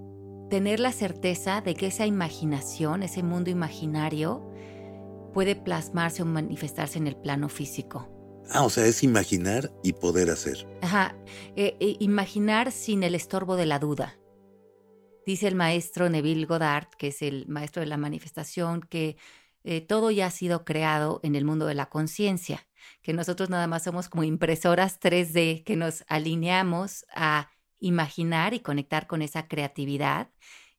tener 0.48 0.80
la 0.80 0.92
certeza 0.92 1.60
de 1.60 1.74
que 1.74 1.88
esa 1.88 2.06
imaginación, 2.06 3.02
ese 3.02 3.22
mundo 3.22 3.50
imaginario, 3.50 4.48
puede 5.34 5.56
plasmarse 5.56 6.22
o 6.22 6.26
manifestarse 6.26 6.98
en 6.98 7.06
el 7.06 7.16
plano 7.16 7.48
físico. 7.48 8.08
Ah, 8.50 8.64
o 8.64 8.70
sea, 8.70 8.86
es 8.86 9.02
imaginar 9.02 9.70
y 9.82 9.92
poder 9.92 10.30
hacer. 10.30 10.66
Ajá, 10.82 11.14
eh, 11.56 11.76
eh, 11.80 11.96
imaginar 12.00 12.72
sin 12.72 13.02
el 13.02 13.14
estorbo 13.14 13.56
de 13.56 13.66
la 13.66 13.78
duda. 13.78 14.18
Dice 15.26 15.48
el 15.48 15.54
maestro 15.54 16.08
Neville 16.08 16.46
Goddard, 16.46 16.88
que 16.96 17.08
es 17.08 17.20
el 17.20 17.46
maestro 17.48 17.80
de 17.80 17.86
la 17.86 17.98
manifestación, 17.98 18.80
que 18.80 19.18
eh, 19.64 19.82
todo 19.82 20.10
ya 20.10 20.26
ha 20.26 20.30
sido 20.30 20.64
creado 20.64 21.20
en 21.22 21.34
el 21.34 21.44
mundo 21.44 21.66
de 21.66 21.74
la 21.74 21.90
conciencia, 21.90 22.66
que 23.02 23.12
nosotros 23.12 23.50
nada 23.50 23.66
más 23.66 23.84
somos 23.84 24.08
como 24.08 24.24
impresoras 24.24 24.98
3D, 24.98 25.64
que 25.64 25.76
nos 25.76 26.04
alineamos 26.08 27.04
a 27.14 27.50
imaginar 27.80 28.54
y 28.54 28.60
conectar 28.60 29.06
con 29.06 29.20
esa 29.20 29.46
creatividad 29.46 30.30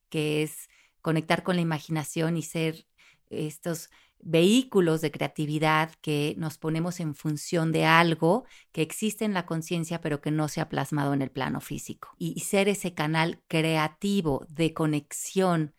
que 0.08 0.42
es 0.42 0.68
conectar 1.00 1.42
con 1.44 1.56
la 1.56 1.62
imaginación 1.62 2.36
y 2.36 2.42
ser 2.42 2.86
estos 3.30 3.90
vehículos 4.22 5.00
de 5.00 5.10
creatividad 5.10 5.92
que 6.00 6.34
nos 6.38 6.58
ponemos 6.58 7.00
en 7.00 7.14
función 7.14 7.72
de 7.72 7.84
algo 7.84 8.44
que 8.72 8.82
existe 8.82 9.24
en 9.24 9.34
la 9.34 9.46
conciencia 9.46 10.00
pero 10.00 10.20
que 10.20 10.30
no 10.30 10.48
se 10.48 10.60
ha 10.60 10.68
plasmado 10.68 11.14
en 11.14 11.22
el 11.22 11.30
plano 11.30 11.60
físico. 11.60 12.08
Y 12.18 12.40
ser 12.40 12.68
ese 12.68 12.94
canal 12.94 13.42
creativo 13.48 14.46
de 14.48 14.74
conexión 14.74 15.74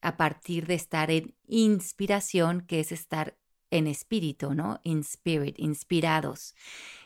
a 0.00 0.16
partir 0.16 0.66
de 0.66 0.74
estar 0.74 1.10
en 1.10 1.34
inspiración, 1.48 2.60
que 2.60 2.80
es 2.80 2.92
estar 2.92 3.36
en 3.70 3.86
espíritu, 3.86 4.54
¿no? 4.54 4.80
In 4.84 5.00
spirit, 5.00 5.58
inspirados. 5.58 6.54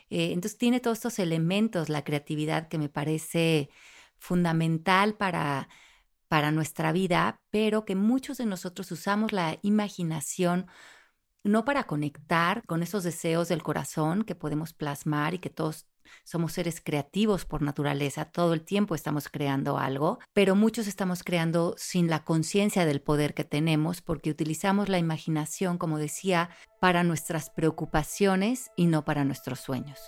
Eh, 0.09 0.33
entonces 0.33 0.57
tiene 0.57 0.79
todos 0.79 0.97
estos 0.99 1.19
elementos, 1.19 1.89
la 1.89 2.03
creatividad 2.03 2.67
que 2.67 2.77
me 2.77 2.89
parece 2.89 3.69
fundamental 4.17 5.15
para 5.15 5.69
para 6.31 6.53
nuestra 6.53 6.93
vida, 6.93 7.41
pero 7.49 7.83
que 7.83 7.93
muchos 7.93 8.37
de 8.37 8.45
nosotros 8.45 8.89
usamos 8.93 9.33
la 9.33 9.59
imaginación 9.63 10.67
no 11.43 11.65
para 11.65 11.83
conectar 11.83 12.63
con 12.65 12.83
esos 12.83 13.03
deseos 13.03 13.49
del 13.49 13.61
corazón 13.61 14.23
que 14.23 14.33
podemos 14.33 14.71
plasmar 14.71 15.33
y 15.33 15.39
que 15.39 15.49
todos 15.49 15.87
somos 16.23 16.53
seres 16.53 16.79
creativos 16.79 17.43
por 17.43 17.61
naturaleza, 17.61 18.23
todo 18.23 18.53
el 18.53 18.61
tiempo 18.61 18.95
estamos 18.95 19.27
creando 19.27 19.77
algo, 19.77 20.19
pero 20.31 20.55
muchos 20.55 20.87
estamos 20.87 21.21
creando 21.23 21.75
sin 21.77 22.09
la 22.09 22.23
conciencia 22.23 22.85
del 22.85 23.01
poder 23.01 23.33
que 23.33 23.43
tenemos 23.43 24.01
porque 24.01 24.29
utilizamos 24.29 24.87
la 24.87 24.99
imaginación, 24.99 25.77
como 25.77 25.97
decía, 25.97 26.49
para 26.79 27.03
nuestras 27.03 27.49
preocupaciones 27.49 28.71
y 28.77 28.85
no 28.85 29.03
para 29.03 29.25
nuestros 29.25 29.59
sueños. 29.59 29.99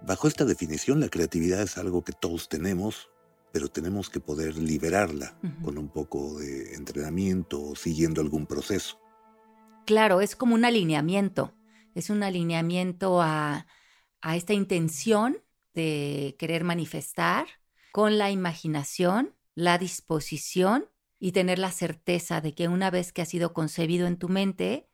Bajo 0.00 0.28
esta 0.28 0.44
definición, 0.44 1.00
la 1.00 1.08
creatividad 1.08 1.62
es 1.62 1.78
algo 1.78 2.04
que 2.04 2.12
todos 2.12 2.48
tenemos, 2.48 3.08
pero 3.52 3.68
tenemos 3.68 4.08
que 4.08 4.20
poder 4.20 4.56
liberarla 4.56 5.38
con 5.62 5.78
un 5.78 5.88
poco 5.88 6.38
de 6.38 6.74
entrenamiento 6.74 7.62
o 7.62 7.76
siguiendo 7.76 8.20
algún 8.20 8.46
proceso. 8.46 8.98
Claro, 9.86 10.20
es 10.20 10.36
como 10.36 10.54
un 10.54 10.64
alineamiento, 10.64 11.54
es 11.94 12.08
un 12.08 12.22
alineamiento 12.22 13.20
a, 13.20 13.66
a 14.20 14.36
esta 14.36 14.54
intención 14.54 15.42
de 15.74 16.36
querer 16.38 16.64
manifestar 16.64 17.46
con 17.92 18.16
la 18.16 18.30
imaginación, 18.30 19.34
la 19.54 19.78
disposición 19.78 20.88
y 21.18 21.32
tener 21.32 21.58
la 21.58 21.70
certeza 21.70 22.40
de 22.40 22.54
que 22.54 22.68
una 22.68 22.90
vez 22.90 23.12
que 23.12 23.22
ha 23.22 23.26
sido 23.26 23.52
concebido 23.52 24.06
en 24.06 24.16
tu 24.16 24.28
mente, 24.28 24.88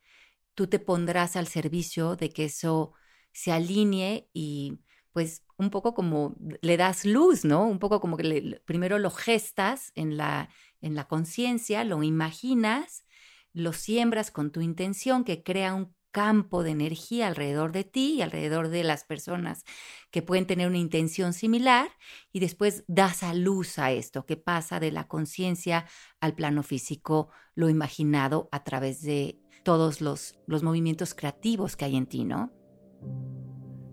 tú 0.53 0.67
te 0.67 0.79
pondrás 0.79 1.35
al 1.35 1.47
servicio 1.47 2.15
de 2.15 2.29
que 2.29 2.45
eso 2.45 2.93
se 3.31 3.51
alinee 3.51 4.29
y 4.33 4.79
pues 5.11 5.43
un 5.57 5.69
poco 5.69 5.93
como 5.93 6.35
le 6.61 6.77
das 6.77 7.05
luz, 7.05 7.45
¿no? 7.45 7.65
Un 7.65 7.79
poco 7.79 7.99
como 7.99 8.17
que 8.17 8.61
primero 8.65 8.99
lo 8.99 9.11
gestas 9.11 9.91
en 9.95 10.17
la, 10.17 10.49
en 10.81 10.95
la 10.95 11.07
conciencia, 11.07 11.83
lo 11.83 12.03
imaginas, 12.03 13.05
lo 13.53 13.73
siembras 13.73 14.31
con 14.31 14.51
tu 14.51 14.61
intención 14.61 15.23
que 15.23 15.43
crea 15.43 15.73
un 15.73 15.93
campo 16.11 16.63
de 16.63 16.71
energía 16.71 17.27
alrededor 17.27 17.71
de 17.71 17.83
ti 17.83 18.15
y 18.15 18.21
alrededor 18.21 18.69
de 18.69 18.83
las 18.83 19.03
personas 19.03 19.63
que 20.11 20.21
pueden 20.21 20.47
tener 20.47 20.67
una 20.67 20.77
intención 20.77 21.33
similar 21.33 21.89
y 22.31 22.39
después 22.39 22.83
das 22.87 23.21
a 23.21 23.33
luz 23.33 23.77
a 23.77 23.91
esto 23.91 24.25
que 24.25 24.37
pasa 24.37 24.79
de 24.79 24.91
la 24.91 25.07
conciencia 25.07 25.85
al 26.19 26.33
plano 26.33 26.63
físico, 26.63 27.29
lo 27.53 27.69
imaginado 27.69 28.49
a 28.51 28.63
través 28.63 29.01
de 29.03 29.39
todos 29.63 30.01
los, 30.01 30.39
los 30.47 30.63
movimientos 30.63 31.13
creativos 31.13 31.75
que 31.75 31.85
hay 31.85 31.95
en 31.95 32.07
ti, 32.07 32.23
¿no? 32.25 32.51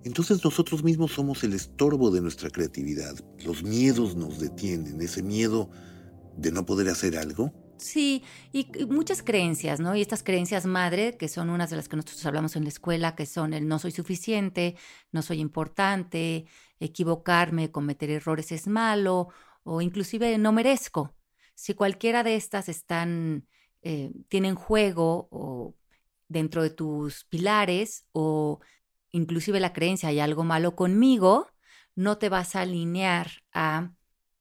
Entonces 0.07 0.45
nosotros 0.45 0.85
mismos 0.85 1.11
somos 1.11 1.43
el 1.43 1.53
estorbo 1.53 2.13
de 2.13 2.21
nuestra 2.21 2.49
creatividad. 2.49 3.17
Los 3.45 3.65
miedos 3.65 4.15
nos 4.15 4.39
detienen, 4.39 5.01
ese 5.01 5.21
miedo 5.21 5.69
de 6.37 6.53
no 6.53 6.65
poder 6.65 6.89
hacer 6.89 7.19
algo. 7.19 7.53
Sí, 7.79 8.23
y, 8.53 8.69
muchas 8.89 9.25
creencias, 9.25 9.81
¿no? 9.81 9.97
Y 9.97 10.03
estas 10.03 10.23
creencias 10.23 10.65
madre, 10.65 11.17
que 11.17 11.27
son 11.27 11.51
unas 11.51 11.71
de 11.71 11.77
las 11.77 11.89
que 11.89 11.97
nosotros 11.97 12.25
hablamos 12.25 12.55
en 12.55 12.63
la 12.63 12.69
escuela, 12.69 13.17
que 13.17 13.27
son 13.27 13.53
el 13.53 13.67
no 13.67 13.81
soy 13.81 13.91
suficiente, 13.91 14.77
no 15.11 15.23
soy 15.23 15.41
importante, 15.41 16.47
equivocarme, 16.79 17.73
cometer 17.73 18.09
errores 18.11 18.53
es 18.53 18.69
malo, 18.69 19.31
o 19.65 19.81
inclusive 19.81 20.39
no 20.39 20.53
merezco. 20.53 21.17
Si 21.57 21.75
cualquiera 21.75 22.23
de 22.23 22.37
estas 22.37 22.69
están, 22.69 23.49
eh, 23.83 24.13
tienen 24.29 24.55
juego 24.55 25.27
o 25.33 25.75
dentro 26.29 26.63
de 26.63 26.71
tus 26.71 27.25
pilares 27.25 28.05
o 28.13 28.61
inclusive 29.17 29.61
la 29.61 29.73
creencia 29.73 30.11
hay 30.11 30.21
algo 30.21 30.45
malo 30.45 30.77
conmigo, 30.77 31.49
no 31.95 32.19
te 32.19 32.29
vas 32.29 32.55
a 32.55 32.61
alinear 32.63 33.43
a 33.53 33.93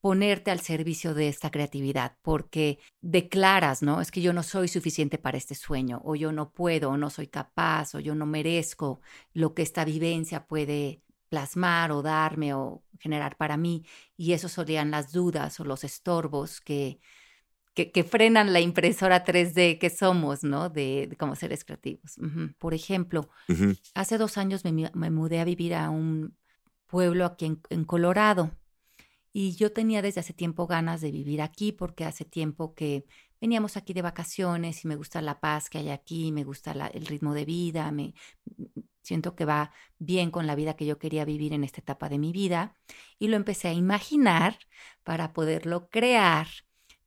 ponerte 0.02 0.52
al 0.52 0.60
servicio 0.60 1.16
de 1.16 1.30
esta 1.30 1.50
creatividad, 1.50 2.18
porque 2.22 2.78
declaras, 3.02 3.82
¿no? 3.82 4.02
Es 4.02 4.12
que 4.12 4.22
yo 4.22 4.34
no 4.34 4.44
soy 4.44 4.68
suficiente 4.68 5.18
para 5.18 5.38
este 5.38 5.56
sueño, 5.56 6.00
o 6.04 6.16
yo 6.16 6.32
no 6.32 6.52
puedo, 6.52 6.92
o 6.92 6.98
no 6.98 7.10
soy 7.10 7.28
capaz, 7.28 7.96
o 7.96 8.00
yo 8.00 8.14
no 8.14 8.28
merezco 8.28 9.02
lo 9.34 9.56
que 9.56 9.64
esta 9.64 9.84
vivencia 9.84 10.46
puede 10.46 11.02
plasmar 11.30 11.92
o 11.92 12.04
darme 12.04 12.54
o 12.54 12.84
generar 13.00 13.36
para 13.38 13.58
mí. 13.58 13.84
Y 14.16 14.34
eso 14.34 14.48
serían 14.48 14.92
las 14.92 15.12
dudas 15.12 15.60
o 15.60 15.64
los 15.64 15.84
estorbos 15.84 16.62
que 16.62 17.00
que, 17.76 18.04
frenan 18.06 18.54
la 18.54 18.62
impresora 18.62 19.26
3D 19.26 19.78
que 19.78 19.90
somos, 19.90 20.44
¿no? 20.44 20.70
De, 20.70 21.14
como 21.20 21.36
seres 21.36 21.66
creativos. 21.66 22.16
Por 22.58 22.74
ejemplo, 22.74 23.30
hace 23.94 24.18
dos 24.18 24.38
años 24.38 24.64
me, 24.64 25.12
mudé 25.12 25.42
a 25.42 25.46
vivir 25.46 25.76
a 25.76 25.90
un 25.90 26.38
pueblo 26.88 27.26
aquí 27.26 27.58
en, 27.70 27.84
Colorado 27.84 28.52
y 29.34 29.56
yo 29.56 29.74
tenía 29.74 30.02
desde 30.02 30.22
hace 30.22 30.34
tiempo 30.34 30.68
ganas 30.68 31.02
de 31.02 31.12
vivir 31.12 31.42
aquí 31.42 31.74
porque 31.74 32.06
hace 32.06 32.24
tiempo 32.24 32.74
que 32.74 33.06
veníamos 33.42 33.76
aquí 33.76 33.92
de 33.92 34.02
vacaciones 34.02 34.86
y 34.86 34.88
me 34.88 34.96
gusta 34.96 35.22
la 35.22 35.42
paz 35.42 35.70
que 35.70 35.80
hay 35.80 35.90
aquí, 35.90 36.32
me 36.32 36.46
gusta 36.46 36.72
el 36.72 37.06
ritmo 37.06 37.34
de 37.34 37.44
vida, 37.44 37.92
me 37.92 38.14
siento 39.02 39.36
que 39.36 39.44
va 39.44 39.74
bien 40.00 40.32
con 40.32 40.48
la 40.48 40.56
vida 40.56 40.78
que 40.78 40.86
yo 40.86 40.98
quería 40.98 41.26
vivir 41.26 41.52
en 41.52 41.66
esta 41.66 41.82
etapa 41.82 42.08
de 42.08 42.20
mi 42.20 42.32
vida 42.32 42.78
y 43.20 43.28
lo 43.28 43.36
empecé 43.36 43.68
a 43.68 43.74
imaginar 43.74 44.58
para 45.04 45.34
poderlo 45.34 45.90
crear 45.90 46.48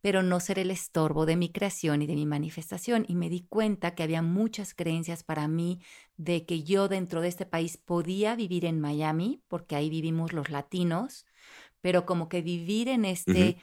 pero 0.00 0.22
no 0.22 0.40
ser 0.40 0.58
el 0.58 0.70
estorbo 0.70 1.26
de 1.26 1.36
mi 1.36 1.50
creación 1.50 2.02
y 2.02 2.06
de 2.06 2.14
mi 2.14 2.26
manifestación. 2.26 3.04
Y 3.08 3.14
me 3.14 3.28
di 3.28 3.46
cuenta 3.48 3.94
que 3.94 4.02
había 4.02 4.22
muchas 4.22 4.74
creencias 4.74 5.24
para 5.24 5.48
mí 5.48 5.80
de 6.16 6.46
que 6.46 6.62
yo 6.62 6.88
dentro 6.88 7.20
de 7.20 7.28
este 7.28 7.46
país 7.46 7.76
podía 7.76 8.36
vivir 8.36 8.64
en 8.64 8.80
Miami, 8.80 9.42
porque 9.48 9.76
ahí 9.76 9.90
vivimos 9.90 10.32
los 10.32 10.50
latinos, 10.50 11.26
pero 11.80 12.06
como 12.06 12.28
que 12.28 12.42
vivir 12.42 12.88
en 12.88 13.04
este 13.04 13.58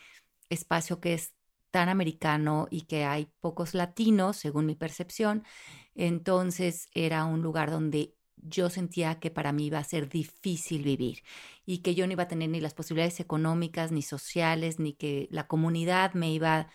espacio 0.50 1.00
que 1.00 1.14
es 1.14 1.34
tan 1.72 1.90
americano 1.90 2.68
y 2.70 2.82
que 2.82 3.04
hay 3.04 3.28
pocos 3.42 3.74
latinos, 3.74 4.38
según 4.38 4.66
mi 4.66 4.76
percepción, 4.76 5.44
entonces 5.94 6.88
era 6.94 7.26
un 7.26 7.42
lugar 7.42 7.72
donde 7.72 8.16
yo 8.38 8.70
sentía 8.70 9.20
que 9.20 9.32
para 9.32 9.52
mí 9.52 9.68
iba 9.68 9.80
a 9.80 9.84
ser 9.84 10.10
difícil 10.10 10.84
vivir 10.84 11.24
y 11.66 11.80
que 11.80 11.96
yo 11.96 12.06
no 12.06 12.14
iba 12.14 12.24
a 12.24 12.28
tener 12.28 12.50
ni 12.50 12.60
las 12.62 12.74
posibilidades 12.74 13.20
económicas, 13.20 13.92
ni 13.92 14.02
sociales, 14.02 14.80
ni 14.80 14.94
que 14.94 15.28
la 15.32 15.48
comunidad 15.48 16.14
me 16.14 16.32
iba 16.32 16.58
a 16.58 16.70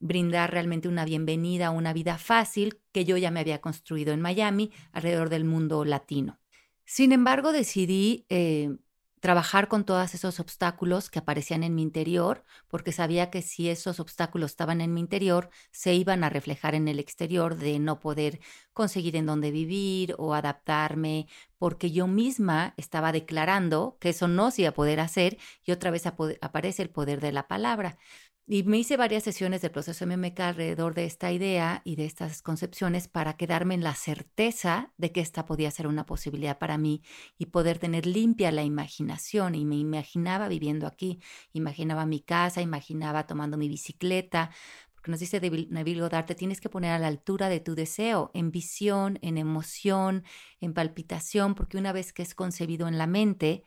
brindar 0.00 0.50
realmente 0.50 0.88
una 0.88 1.04
bienvenida, 1.04 1.70
una 1.70 1.92
vida 1.92 2.18
fácil 2.18 2.80
que 2.92 3.04
yo 3.04 3.16
ya 3.16 3.30
me 3.30 3.40
había 3.40 3.60
construido 3.60 4.12
en 4.12 4.20
Miami 4.20 4.72
alrededor 4.92 5.28
del 5.28 5.44
mundo 5.44 5.84
latino. 5.84 6.40
Sin 6.84 7.12
embargo, 7.12 7.52
decidí 7.52 8.26
eh, 8.28 8.76
trabajar 9.22 9.68
con 9.68 9.84
todos 9.84 10.14
esos 10.14 10.40
obstáculos 10.40 11.08
que 11.08 11.20
aparecían 11.20 11.62
en 11.62 11.76
mi 11.76 11.82
interior, 11.82 12.44
porque 12.66 12.90
sabía 12.90 13.30
que 13.30 13.40
si 13.40 13.68
esos 13.68 14.00
obstáculos 14.00 14.50
estaban 14.50 14.80
en 14.80 14.92
mi 14.92 15.00
interior, 15.00 15.48
se 15.70 15.94
iban 15.94 16.24
a 16.24 16.28
reflejar 16.28 16.74
en 16.74 16.88
el 16.88 16.98
exterior 16.98 17.54
de 17.56 17.78
no 17.78 18.00
poder 18.00 18.40
conseguir 18.72 19.14
en 19.14 19.26
dónde 19.26 19.52
vivir 19.52 20.16
o 20.18 20.34
adaptarme, 20.34 21.28
porque 21.56 21.92
yo 21.92 22.08
misma 22.08 22.74
estaba 22.76 23.12
declarando 23.12 23.96
que 24.00 24.08
eso 24.08 24.26
no 24.26 24.50
se 24.50 24.62
iba 24.62 24.70
a 24.70 24.74
poder 24.74 24.98
hacer 24.98 25.38
y 25.64 25.70
otra 25.70 25.92
vez 25.92 26.04
aparece 26.06 26.82
el 26.82 26.90
poder 26.90 27.20
de 27.20 27.30
la 27.30 27.46
palabra. 27.46 27.98
Y 28.44 28.64
me 28.64 28.78
hice 28.78 28.96
varias 28.96 29.22
sesiones 29.22 29.62
del 29.62 29.70
proceso 29.70 30.04
MMK 30.04 30.40
alrededor 30.40 30.94
de 30.94 31.04
esta 31.04 31.30
idea 31.30 31.80
y 31.84 31.94
de 31.94 32.06
estas 32.06 32.42
concepciones 32.42 33.06
para 33.06 33.36
quedarme 33.36 33.74
en 33.74 33.84
la 33.84 33.94
certeza 33.94 34.92
de 34.96 35.12
que 35.12 35.20
esta 35.20 35.46
podía 35.46 35.70
ser 35.70 35.86
una 35.86 36.06
posibilidad 36.06 36.58
para 36.58 36.76
mí 36.76 37.02
y 37.38 37.46
poder 37.46 37.78
tener 37.78 38.04
limpia 38.04 38.50
la 38.50 38.64
imaginación. 38.64 39.54
Y 39.54 39.64
me 39.64 39.76
imaginaba 39.76 40.48
viviendo 40.48 40.88
aquí, 40.88 41.20
imaginaba 41.52 42.04
mi 42.04 42.20
casa, 42.20 42.60
imaginaba 42.60 43.28
tomando 43.28 43.56
mi 43.56 43.68
bicicleta, 43.68 44.50
porque 44.92 45.12
nos 45.12 45.20
dice 45.20 45.40
Neville 45.40 46.00
Goddard, 46.00 46.26
te 46.26 46.34
tienes 46.34 46.60
que 46.60 46.68
poner 46.68 46.90
a 46.92 46.98
la 46.98 47.08
altura 47.08 47.48
de 47.48 47.60
tu 47.60 47.74
deseo, 47.74 48.30
en 48.34 48.50
visión, 48.50 49.18
en 49.22 49.38
emoción, 49.38 50.24
en 50.60 50.74
palpitación, 50.74 51.54
porque 51.54 51.78
una 51.78 51.92
vez 51.92 52.12
que 52.12 52.22
es 52.22 52.34
concebido 52.34 52.86
en 52.86 52.98
la 52.98 53.06
mente, 53.06 53.64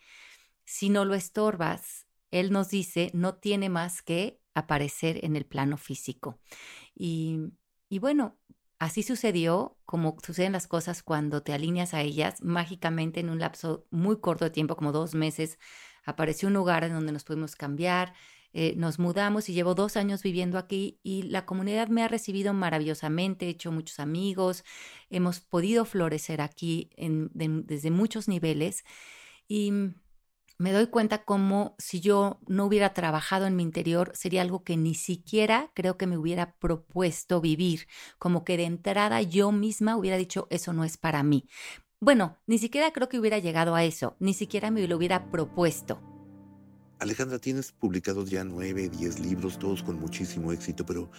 si 0.66 0.90
no 0.90 1.06
lo 1.06 1.14
estorbas, 1.14 2.08
él 2.32 2.52
nos 2.52 2.70
dice, 2.70 3.12
no 3.14 3.36
tiene 3.36 3.70
más 3.70 4.02
que 4.02 4.45
aparecer 4.56 5.24
en 5.24 5.36
el 5.36 5.46
plano 5.46 5.78
físico. 5.78 6.40
Y, 6.96 7.52
bueno, 8.00 8.38
así 8.80 9.04
sucedió, 9.04 9.78
como 9.86 10.18
suceden 10.26 10.54
las 10.54 10.68
cosas 10.68 11.04
cuando 11.04 11.44
te 11.44 11.54
alineas 11.54 11.94
a 11.94 12.02
ellas, 12.02 12.42
mágicamente 12.42 13.20
en 13.20 13.30
un 13.30 13.40
lapso 13.40 13.86
muy 13.92 14.20
corto 14.20 14.46
de 14.46 14.52
tiempo, 14.52 14.76
como 14.76 14.92
dos 14.92 15.14
meses, 15.14 15.60
apareció 16.04 16.48
un 16.48 16.56
lugar 16.56 16.84
en 16.84 16.94
donde 16.94 17.12
nos 17.12 17.24
pudimos 17.24 17.56
cambiar. 17.56 18.14
eh, 18.58 18.74
nos 18.78 19.00
mudamos 19.00 19.50
y 19.50 19.54
llevo 19.54 19.76
dos 19.76 19.98
años 19.98 20.24
viviendo 20.24 20.58
aquí 20.58 20.98
y 21.04 21.24
la 21.24 21.46
comunidad 21.46 21.90
me 21.90 22.04
ha 22.04 22.08
recibido 22.08 22.54
maravillosamente, 22.54 23.48
he 23.48 23.50
hecho 23.50 23.70
muchos 23.70 24.00
amigos, 24.00 24.64
hemos 25.10 25.42
podido 25.42 25.84
florecer 25.84 26.40
aquí 26.40 26.90
desde 26.98 27.92
muchos 27.92 28.30
niveles 28.30 28.86
y 29.50 29.74
me 30.58 30.72
doy 30.72 30.88
cuenta 30.88 31.24
como 31.26 31.76
si 31.78 32.00
yo 32.00 32.40
no 32.48 32.66
hubiera 32.66 32.94
trabajado 32.94 33.46
en 33.46 33.56
mi 33.56 33.64
interior 33.64 34.12
sería 34.16 34.42
algo 34.42 34.64
que 34.64 34.78
ni 34.78 34.96
siquiera 34.96 35.72
creo 35.74 35.98
que 35.98 36.08
me 36.08 36.18
hubiera 36.18 36.56
propuesto 36.56 37.42
vivir, 37.42 37.88
como 38.18 38.44
que 38.46 38.58
de 38.58 38.66
entrada 38.66 39.22
yo 39.22 39.52
misma 39.52 39.98
hubiera 39.98 40.18
dicho 40.18 40.48
eso 40.50 40.74
no 40.74 40.84
es 40.84 40.98
para 40.98 41.24
mí. 41.24 41.48
Bueno, 42.00 42.38
ni 42.46 42.58
siquiera 42.58 42.92
creo 42.92 43.10
que 43.10 43.20
hubiera 43.20 43.40
llegado 43.40 43.76
a 43.76 43.84
eso, 43.84 44.16
ni 44.20 44.34
siquiera 44.34 44.72
me 44.72 44.88
lo 44.88 44.98
hubiera 44.98 45.32
propuesto. 45.32 46.02
Alejandra, 47.00 47.40
tienes 47.40 47.72
publicados 47.72 48.30
ya 48.30 48.44
nueve, 48.44 48.90
diez 48.90 49.20
libros, 49.20 49.60
todos 49.60 49.84
con 49.84 50.00
muchísimo 50.00 50.52
éxito, 50.54 50.86
pero 50.86 51.10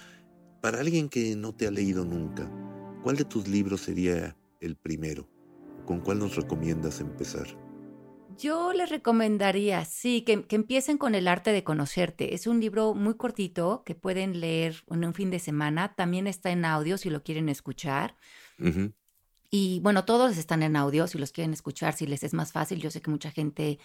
para 0.62 0.80
alguien 0.80 1.08
que 1.08 1.36
no 1.36 1.54
te 1.54 1.66
ha 1.66 1.70
leído 1.70 2.04
nunca, 2.04 2.50
¿cuál 3.02 3.16
de 3.16 3.24
tus 3.24 3.46
libros 3.46 3.82
sería 3.82 4.36
el 4.60 4.76
primero? 4.76 5.28
¿Con 5.84 6.00
cuál 6.00 6.18
nos 6.18 6.36
recomiendas 6.36 7.00
empezar? 7.00 7.65
Yo 8.38 8.72
les 8.74 8.90
recomendaría, 8.90 9.84
sí, 9.84 10.22
que, 10.22 10.44
empiecen 10.50 10.98
con 10.98 11.14
El 11.14 11.26
arte 11.26 11.52
de 11.52 11.64
conocerte. 11.64 12.34
Es 12.34 12.46
un 12.46 12.60
libro 12.60 12.94
muy 12.94 13.14
cortito 13.16 13.82
que 13.84 13.94
pueden 13.94 14.40
leer 14.40 14.84
en 14.90 15.04
un 15.04 15.14
fin 15.14 15.30
de 15.30 15.38
semana. 15.38 15.94
También 15.94 16.26
está 16.26 16.50
en 16.50 16.64
audio 16.64 16.98
si 16.98 17.08
lo 17.08 17.22
quieren 17.22 17.48
escuchar. 17.48 18.16
Y 19.50 19.80
bueno, 19.80 20.04
todos 20.04 20.36
están 20.36 20.62
en 20.62 20.76
audio 20.76 21.06
si 21.06 21.18
los 21.18 21.32
quieren 21.32 21.52
escuchar, 21.52 21.94
si 21.94 22.06
les 22.06 22.24
es 22.24 22.34
más 22.34 22.52
fácil. 22.52 22.80
Yo 22.80 22.90
sé 22.90 23.00
que 23.00 23.10
mucha 23.10 23.30
gente 23.30 23.78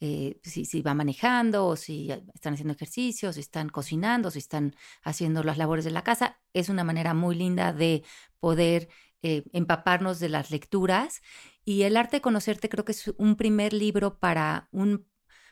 eh, 0.00 0.38
si, 0.42 0.82
va 0.82 0.92
manejando 0.92 1.66
o 1.66 1.76
si 1.76 2.10
están 2.34 2.54
haciendo 2.54 2.74
ejercicios, 2.74 3.36
si 3.36 3.40
están 3.40 3.68
cocinando, 3.70 4.30
si 4.30 4.38
están 4.38 4.74
haciendo 5.02 5.42
las 5.42 5.56
labores 5.56 5.84
de 5.84 5.92
la 5.92 6.04
casa. 6.04 6.38
Es 6.52 6.68
una 6.68 6.84
manera 6.84 7.14
muy 7.14 7.36
linda 7.36 7.72
de 7.72 8.02
poder 8.38 8.88
eh, 9.22 9.44
empaparnos 9.52 10.20
de 10.20 10.28
las 10.28 10.50
lecturas. 10.50 11.22
Y 11.64 11.82
el 11.82 11.96
arte 11.96 12.18
de 12.18 12.22
conocerte 12.22 12.68
creo 12.68 12.84
que 12.84 12.92
es 12.92 13.08
un 13.16 13.36
primer 13.36 13.72
libro 13.72 14.18
para 14.18 14.68
un 14.72 15.06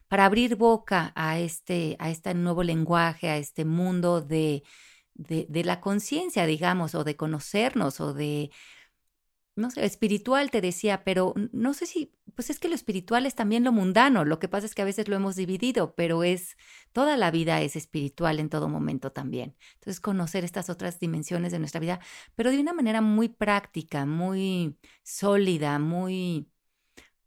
para 0.08 0.26
abrir 0.26 0.56
boca 0.56 1.10
a 1.16 1.38
este, 1.38 1.96
a 1.98 2.10
este 2.10 2.34
nuevo 2.34 2.62
lenguaje, 2.62 3.30
a 3.30 3.38
este 3.38 3.64
mundo 3.64 4.20
de, 4.20 4.62
de 5.14 5.64
la 5.64 5.80
conciencia, 5.80 6.44
digamos, 6.44 6.94
o 6.94 7.02
de 7.02 7.16
conocernos, 7.16 7.98
o 7.98 8.12
de 8.12 8.50
no 9.54 9.70
sé, 9.70 9.84
espiritual 9.84 10.50
te 10.50 10.60
decía, 10.60 11.04
pero 11.04 11.34
no 11.52 11.74
sé 11.74 11.86
si, 11.86 12.14
pues 12.34 12.48
es 12.48 12.58
que 12.58 12.68
lo 12.68 12.74
espiritual 12.74 13.26
es 13.26 13.34
también 13.34 13.64
lo 13.64 13.72
mundano, 13.72 14.24
lo 14.24 14.38
que 14.38 14.48
pasa 14.48 14.66
es 14.66 14.74
que 14.74 14.82
a 14.82 14.86
veces 14.86 15.08
lo 15.08 15.16
hemos 15.16 15.36
dividido, 15.36 15.94
pero 15.94 16.24
es, 16.24 16.56
toda 16.92 17.16
la 17.16 17.30
vida 17.30 17.60
es 17.60 17.76
espiritual 17.76 18.40
en 18.40 18.48
todo 18.48 18.68
momento 18.68 19.12
también. 19.12 19.54
Entonces, 19.74 20.00
conocer 20.00 20.44
estas 20.44 20.70
otras 20.70 20.98
dimensiones 21.00 21.52
de 21.52 21.58
nuestra 21.58 21.80
vida, 21.80 22.00
pero 22.34 22.50
de 22.50 22.60
una 22.60 22.72
manera 22.72 23.02
muy 23.02 23.28
práctica, 23.28 24.06
muy 24.06 24.78
sólida, 25.02 25.78
muy, 25.78 26.48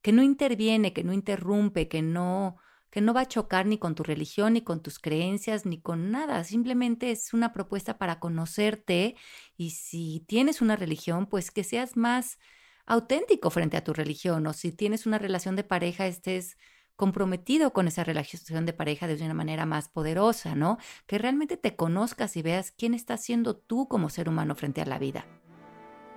que 0.02 0.12
no 0.12 0.24
interviene, 0.24 0.94
que 0.94 1.04
no 1.04 1.14
interrumpe, 1.14 1.88
que 1.88 2.02
no, 2.02 2.58
que 2.96 3.02
no 3.02 3.14
va 3.14 3.20
a 3.20 3.28
chocar 3.28 3.66
ni 3.66 3.78
con 3.78 3.94
tu 3.94 4.04
religión, 4.04 4.54
ni 4.54 4.62
con 4.62 4.82
tus 4.82 5.00
creencias, 5.00 5.66
ni 5.66 5.82
con 5.82 6.12
nada. 6.12 6.42
Simplemente 6.46 7.12
es 7.12 7.34
una 7.34 7.52
propuesta 7.52 7.98
para 7.98 8.22
conocerte 8.22 9.18
y 9.58 9.72
si 9.72 10.24
tienes 10.30 10.62
una 10.62 10.78
religión, 10.78 11.26
pues 11.26 11.52
que 11.52 11.66
seas 11.66 11.98
más 11.98 12.40
auténtico 12.86 13.50
frente 13.50 13.76
a 13.76 13.84
tu 13.84 13.92
religión 13.92 14.48
o 14.48 14.54
si 14.54 14.72
tienes 14.72 15.06
una 15.06 15.18
relación 15.18 15.58
de 15.58 15.66
pareja, 15.66 16.08
estés 16.08 16.58
comprometido 16.96 17.74
con 17.74 17.90
esa 17.90 18.06
relación 18.06 18.66
de 18.66 18.72
pareja 18.72 19.08
de 19.08 19.22
una 19.22 19.34
manera 19.34 19.66
más 19.66 19.90
poderosa, 19.90 20.56
¿no? 20.56 20.78
Que 21.06 21.18
realmente 21.18 21.58
te 21.58 21.76
conozcas 21.76 22.38
y 22.38 22.44
veas 22.44 22.72
quién 22.72 22.94
estás 22.94 23.22
siendo 23.22 23.58
tú 23.58 23.90
como 23.90 24.10
ser 24.10 24.30
humano 24.30 24.56
frente 24.56 24.80
a 24.80 24.86
la 24.86 25.00
vida. 25.00 25.26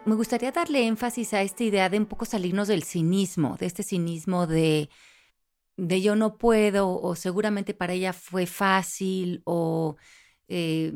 Me 0.05 0.15
gustaría 0.15 0.53
darle 0.53 0.87
énfasis 0.87 1.35
a 1.35 1.43
esta 1.43 1.65
idea 1.65 1.89
de 1.89 1.99
un 1.99 2.07
poco 2.07 2.25
salirnos 2.25 2.69
del 2.69 2.85
cinismo, 2.85 3.57
de 3.59 3.67
este 3.67 3.83
cinismo 3.83 4.47
de 4.47 4.91
de 5.79 6.03
yo 6.03 6.17
no 6.17 6.37
puedo 6.39 7.01
o 7.01 7.15
seguramente 7.15 7.73
para 7.73 7.93
ella 7.95 8.13
fue 8.13 8.47
fácil 8.47 9.43
o 9.45 9.97
eh, 10.49 10.93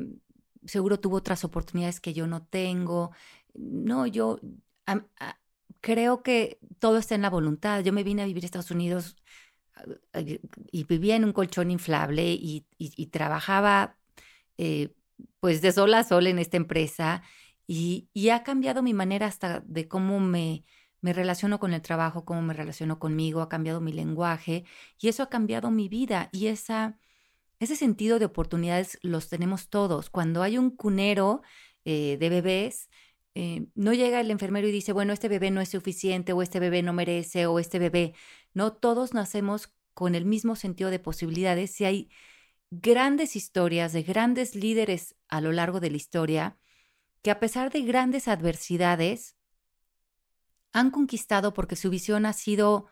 seguro 0.66 0.98
tuvo 0.98 1.16
otras 1.16 1.44
oportunidades 1.44 2.00
que 2.00 2.12
yo 2.12 2.26
no 2.26 2.44
tengo. 2.44 3.12
No, 3.54 4.06
yo 4.08 4.40
creo 5.80 6.22
que 6.24 6.58
todo 6.80 6.98
está 6.98 7.14
en 7.14 7.22
la 7.22 7.30
voluntad. 7.30 7.82
Yo 7.84 7.92
me 7.92 8.02
vine 8.02 8.22
a 8.22 8.26
vivir 8.26 8.42
a 8.44 8.46
Estados 8.46 8.72
Unidos 8.72 9.16
y 10.72 10.84
vivía 10.84 11.16
en 11.16 11.24
un 11.24 11.32
colchón 11.32 11.70
inflable 11.70 12.32
y, 12.32 12.66
trabajaba 13.12 13.96
eh, 14.58 14.90
pues 15.40 15.62
de 15.62 15.72
sol 15.72 15.94
a 15.94 16.04
sol 16.04 16.26
en 16.26 16.38
esta 16.40 16.56
empresa 16.56 17.22
y 17.68 18.08
ha 18.30 18.42
cambiado 18.42 18.82
mi 18.82 18.94
manera 18.94 19.26
hasta 19.26 19.60
de 19.60 19.86
cómo 19.88 20.18
me 20.20 20.64
me 21.02 21.12
relaciono 21.12 21.60
con 21.60 21.74
el 21.74 21.82
trabajo, 21.82 22.24
cómo 22.24 22.42
me 22.42 22.54
relaciono 22.54 22.98
conmigo, 22.98 23.42
ha 23.42 23.48
cambiado 23.48 23.80
mi 23.80 23.92
lenguaje 23.92 24.64
y 24.98 25.08
eso 25.08 25.22
ha 25.22 25.28
cambiado 25.28 25.70
mi 25.70 25.88
vida 25.88 26.30
y 26.32 26.46
esa, 26.46 26.98
ese 27.60 27.76
sentido 27.76 28.18
de 28.18 28.26
oportunidades 28.26 28.98
los 29.02 29.28
tenemos 29.28 29.68
todos. 29.68 30.10
Cuando 30.10 30.42
hay 30.42 30.58
un 30.58 30.70
cunero 30.70 31.42
eh, 31.84 32.16
de 32.18 32.28
bebés, 32.30 32.88
eh, 33.34 33.66
no 33.74 33.92
llega 33.92 34.20
el 34.20 34.30
enfermero 34.30 34.68
y 34.68 34.72
dice, 34.72 34.92
bueno, 34.92 35.12
este 35.12 35.28
bebé 35.28 35.50
no 35.50 35.60
es 35.60 35.70
suficiente 35.70 36.32
o 36.32 36.42
este 36.42 36.60
bebé 36.60 36.82
no 36.82 36.92
merece 36.92 37.46
o 37.46 37.58
este 37.58 37.78
bebé, 37.78 38.14
no, 38.54 38.72
todos 38.72 39.14
nacemos 39.14 39.72
con 39.94 40.14
el 40.14 40.24
mismo 40.24 40.56
sentido 40.56 40.90
de 40.90 40.98
posibilidades 40.98 41.80
y 41.80 41.84
hay 41.84 42.10
grandes 42.70 43.36
historias 43.36 43.92
de 43.92 44.02
grandes 44.02 44.54
líderes 44.54 45.16
a 45.28 45.40
lo 45.40 45.52
largo 45.52 45.80
de 45.80 45.90
la 45.90 45.96
historia 45.96 46.58
que 47.22 47.30
a 47.30 47.40
pesar 47.40 47.70
de 47.70 47.82
grandes 47.82 48.28
adversidades, 48.28 49.36
han 50.72 50.90
conquistado 50.90 51.52
porque 51.54 51.76
su 51.76 51.90
visión 51.90 52.26
ha 52.26 52.32
sido 52.32 52.86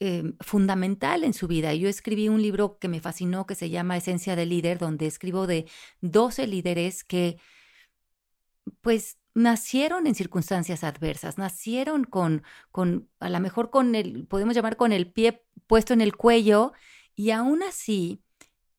em, 0.00 0.36
fundamental 0.40 1.24
en 1.24 1.34
su 1.34 1.46
vida. 1.46 1.74
Yo 1.74 1.88
escribí 1.88 2.28
un 2.28 2.42
libro 2.42 2.78
que 2.78 2.88
me 2.88 3.00
fascinó 3.00 3.46
que 3.46 3.54
se 3.54 3.70
llama 3.70 3.96
Esencia 3.96 4.36
del 4.36 4.50
Líder, 4.50 4.78
donde 4.78 5.06
escribo 5.06 5.46
de 5.46 5.66
12 6.00 6.46
líderes 6.46 7.04
que 7.04 7.38
pues 8.80 9.18
nacieron 9.34 10.06
en 10.06 10.14
circunstancias 10.14 10.84
adversas, 10.84 11.38
nacieron 11.38 12.04
con, 12.04 12.42
con, 12.70 13.08
a 13.18 13.28
lo 13.28 13.40
mejor 13.40 13.70
con 13.70 13.94
el, 13.94 14.26
podemos 14.26 14.54
llamar 14.54 14.76
con 14.76 14.92
el 14.92 15.10
pie 15.10 15.44
puesto 15.66 15.92
en 15.92 16.00
el 16.00 16.16
cuello, 16.16 16.72
y 17.16 17.30
aún 17.30 17.62
así 17.62 18.23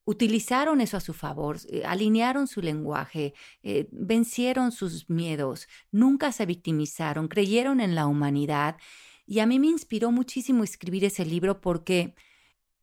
utilizaron 0.05 0.81
eso 0.81 0.97
a 0.97 1.01
su 1.01 1.13
favor, 1.13 1.57
eh, 1.69 1.83
alinearon 1.85 2.47
su 2.47 2.61
lenguaje, 2.61 3.33
eh, 3.63 3.87
vencieron 3.91 4.71
sus 4.71 5.09
miedos, 5.09 5.67
nunca 5.91 6.31
se 6.31 6.45
victimizaron, 6.45 7.27
creyeron 7.27 7.81
en 7.81 7.95
la 7.95 8.07
humanidad. 8.07 8.77
Y 9.25 9.39
a 9.39 9.47
mí 9.47 9.59
me 9.59 9.67
inspiró 9.67 10.11
muchísimo 10.11 10.63
escribir 10.63 11.03
ese 11.05 11.25
libro 11.25 11.59
porque 11.59 12.15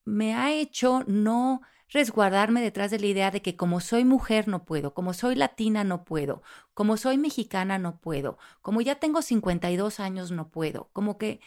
me 0.05 0.35
ha 0.35 0.53
hecho 0.53 1.05
no 1.07 1.63
resguardarme 1.89 2.61
detrás 2.63 2.91
de 2.91 2.99
la 2.99 3.07
idea 3.07 3.31
de 3.31 3.43
que 3.43 3.57
como 3.57 3.81
soy 3.81 4.05
mujer 4.05 4.49
no 4.49 4.65
puedo, 4.65 4.95
como 4.95 5.13
soy 5.15 5.35
latina 5.37 5.85
no 5.85 6.05
puedo, 6.05 6.43
como 6.75 6.97
soy 6.97 7.19
mexicana 7.19 7.79
no 7.79 8.01
puedo, 8.01 8.39
como 8.63 8.81
ya 8.81 8.97
tengo 8.97 9.23
52 9.23 10.01
años 10.01 10.33
no 10.33 10.51
puedo, 10.51 10.91
como 10.93 11.19
que 11.19 11.41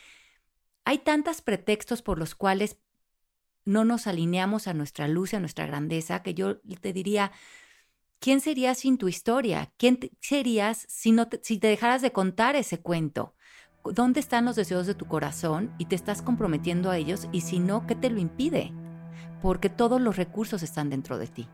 hay 0.85 0.99
tantos 0.99 1.41
pretextos 1.41 2.01
por 2.03 2.19
los 2.19 2.35
cuales 2.35 2.77
no 3.65 3.83
nos 3.83 4.07
alineamos 4.07 4.67
a 4.67 4.73
nuestra 4.73 5.07
luz 5.07 5.33
a 5.33 5.39
nuestra 5.39 5.65
grandeza, 5.65 6.21
que 6.21 6.33
yo 6.33 6.59
te 6.79 6.93
diría, 6.93 7.31
¿quién 8.19 8.39
serías 8.39 8.79
sin 8.79 8.97
tu 8.97 9.07
historia? 9.07 9.73
¿Quién 9.77 9.99
serías 10.21 10.85
si, 10.87 11.11
no 11.11 11.27
te, 11.27 11.39
si 11.43 11.57
te 11.57 11.67
dejaras 11.67 12.01
de 12.01 12.11
contar 12.11 12.55
ese 12.55 12.79
cuento? 12.79 13.33
¿Dónde 13.83 14.19
están 14.19 14.45
los 14.45 14.55
deseos 14.55 14.87
de 14.87 14.95
tu 14.95 15.05
corazón 15.05 15.73
y 15.77 15.85
te 15.85 15.95
estás 15.95 16.21
comprometiendo 16.21 16.89
a 16.89 16.97
ellos? 16.97 17.27
Y 17.31 17.41
si 17.41 17.59
no, 17.59 17.85
¿qué 17.85 17.95
te 17.95 18.09
lo 18.09 18.19
impide? 18.19 18.71
Porque 19.41 19.69
todos 19.69 20.01
los 20.01 20.15
recursos 20.15 20.63
están 20.63 20.89
dentro 20.89 21.17
de 21.17 21.27
ti. 21.27 21.47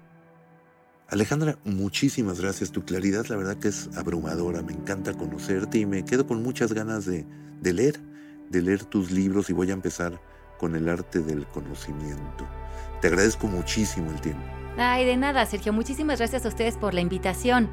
Alejandra, 1.07 1.57
muchísimas 1.65 2.39
gracias. 2.39 2.71
Tu 2.71 2.85
claridad, 2.85 3.25
la 3.27 3.35
verdad 3.35 3.57
que 3.57 3.67
es 3.67 3.89
abrumadora. 3.97 4.61
Me 4.61 4.71
encanta 4.71 5.13
conocerte 5.13 5.79
y 5.79 5.85
me 5.85 6.05
quedo 6.05 6.25
con 6.25 6.41
muchas 6.41 6.71
ganas 6.71 7.05
de 7.05 7.25
leer, 7.61 7.99
de 8.49 8.61
leer 8.61 8.85
tus 8.85 9.11
libros 9.11 9.49
y 9.49 9.53
voy 9.53 9.71
a 9.71 9.73
empezar 9.73 10.21
con 10.61 10.75
el 10.75 10.87
arte 10.87 11.21
del 11.21 11.47
conocimiento. 11.47 12.47
Te 13.01 13.07
agradezco 13.07 13.47
muchísimo 13.47 14.11
el 14.11 14.21
tiempo. 14.21 14.43
Ay, 14.77 15.05
de 15.05 15.17
nada, 15.17 15.43
Sergio. 15.47 15.73
Muchísimas 15.73 16.19
gracias 16.19 16.45
a 16.45 16.49
ustedes 16.49 16.77
por 16.77 16.93
la 16.93 17.01
invitación. 17.01 17.67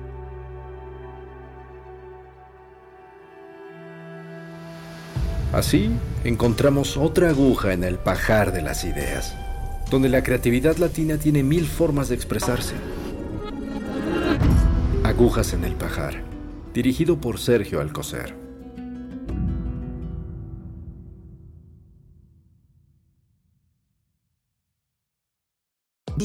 Así 5.53 5.91
encontramos 6.25 6.97
otra 6.97 7.29
aguja 7.29 7.75
en 7.75 7.85
el 7.85 7.99
pajar 7.99 8.53
de 8.53 8.63
las 8.63 8.85
ideas, 8.85 9.37
donde 9.91 10.09
la 10.09 10.23
creatividad 10.23 10.79
latina 10.79 11.19
tiene 11.19 11.43
mil 11.43 11.67
formas 11.67 12.09
de 12.09 12.15
expresarse. 12.15 12.75
Agujas 15.05 15.53
en 15.53 15.65
el 15.65 15.75
pajar, 15.75 16.23
dirigido 16.73 17.21
por 17.21 17.39
Sergio 17.39 17.83
Alcocer. 17.83 18.48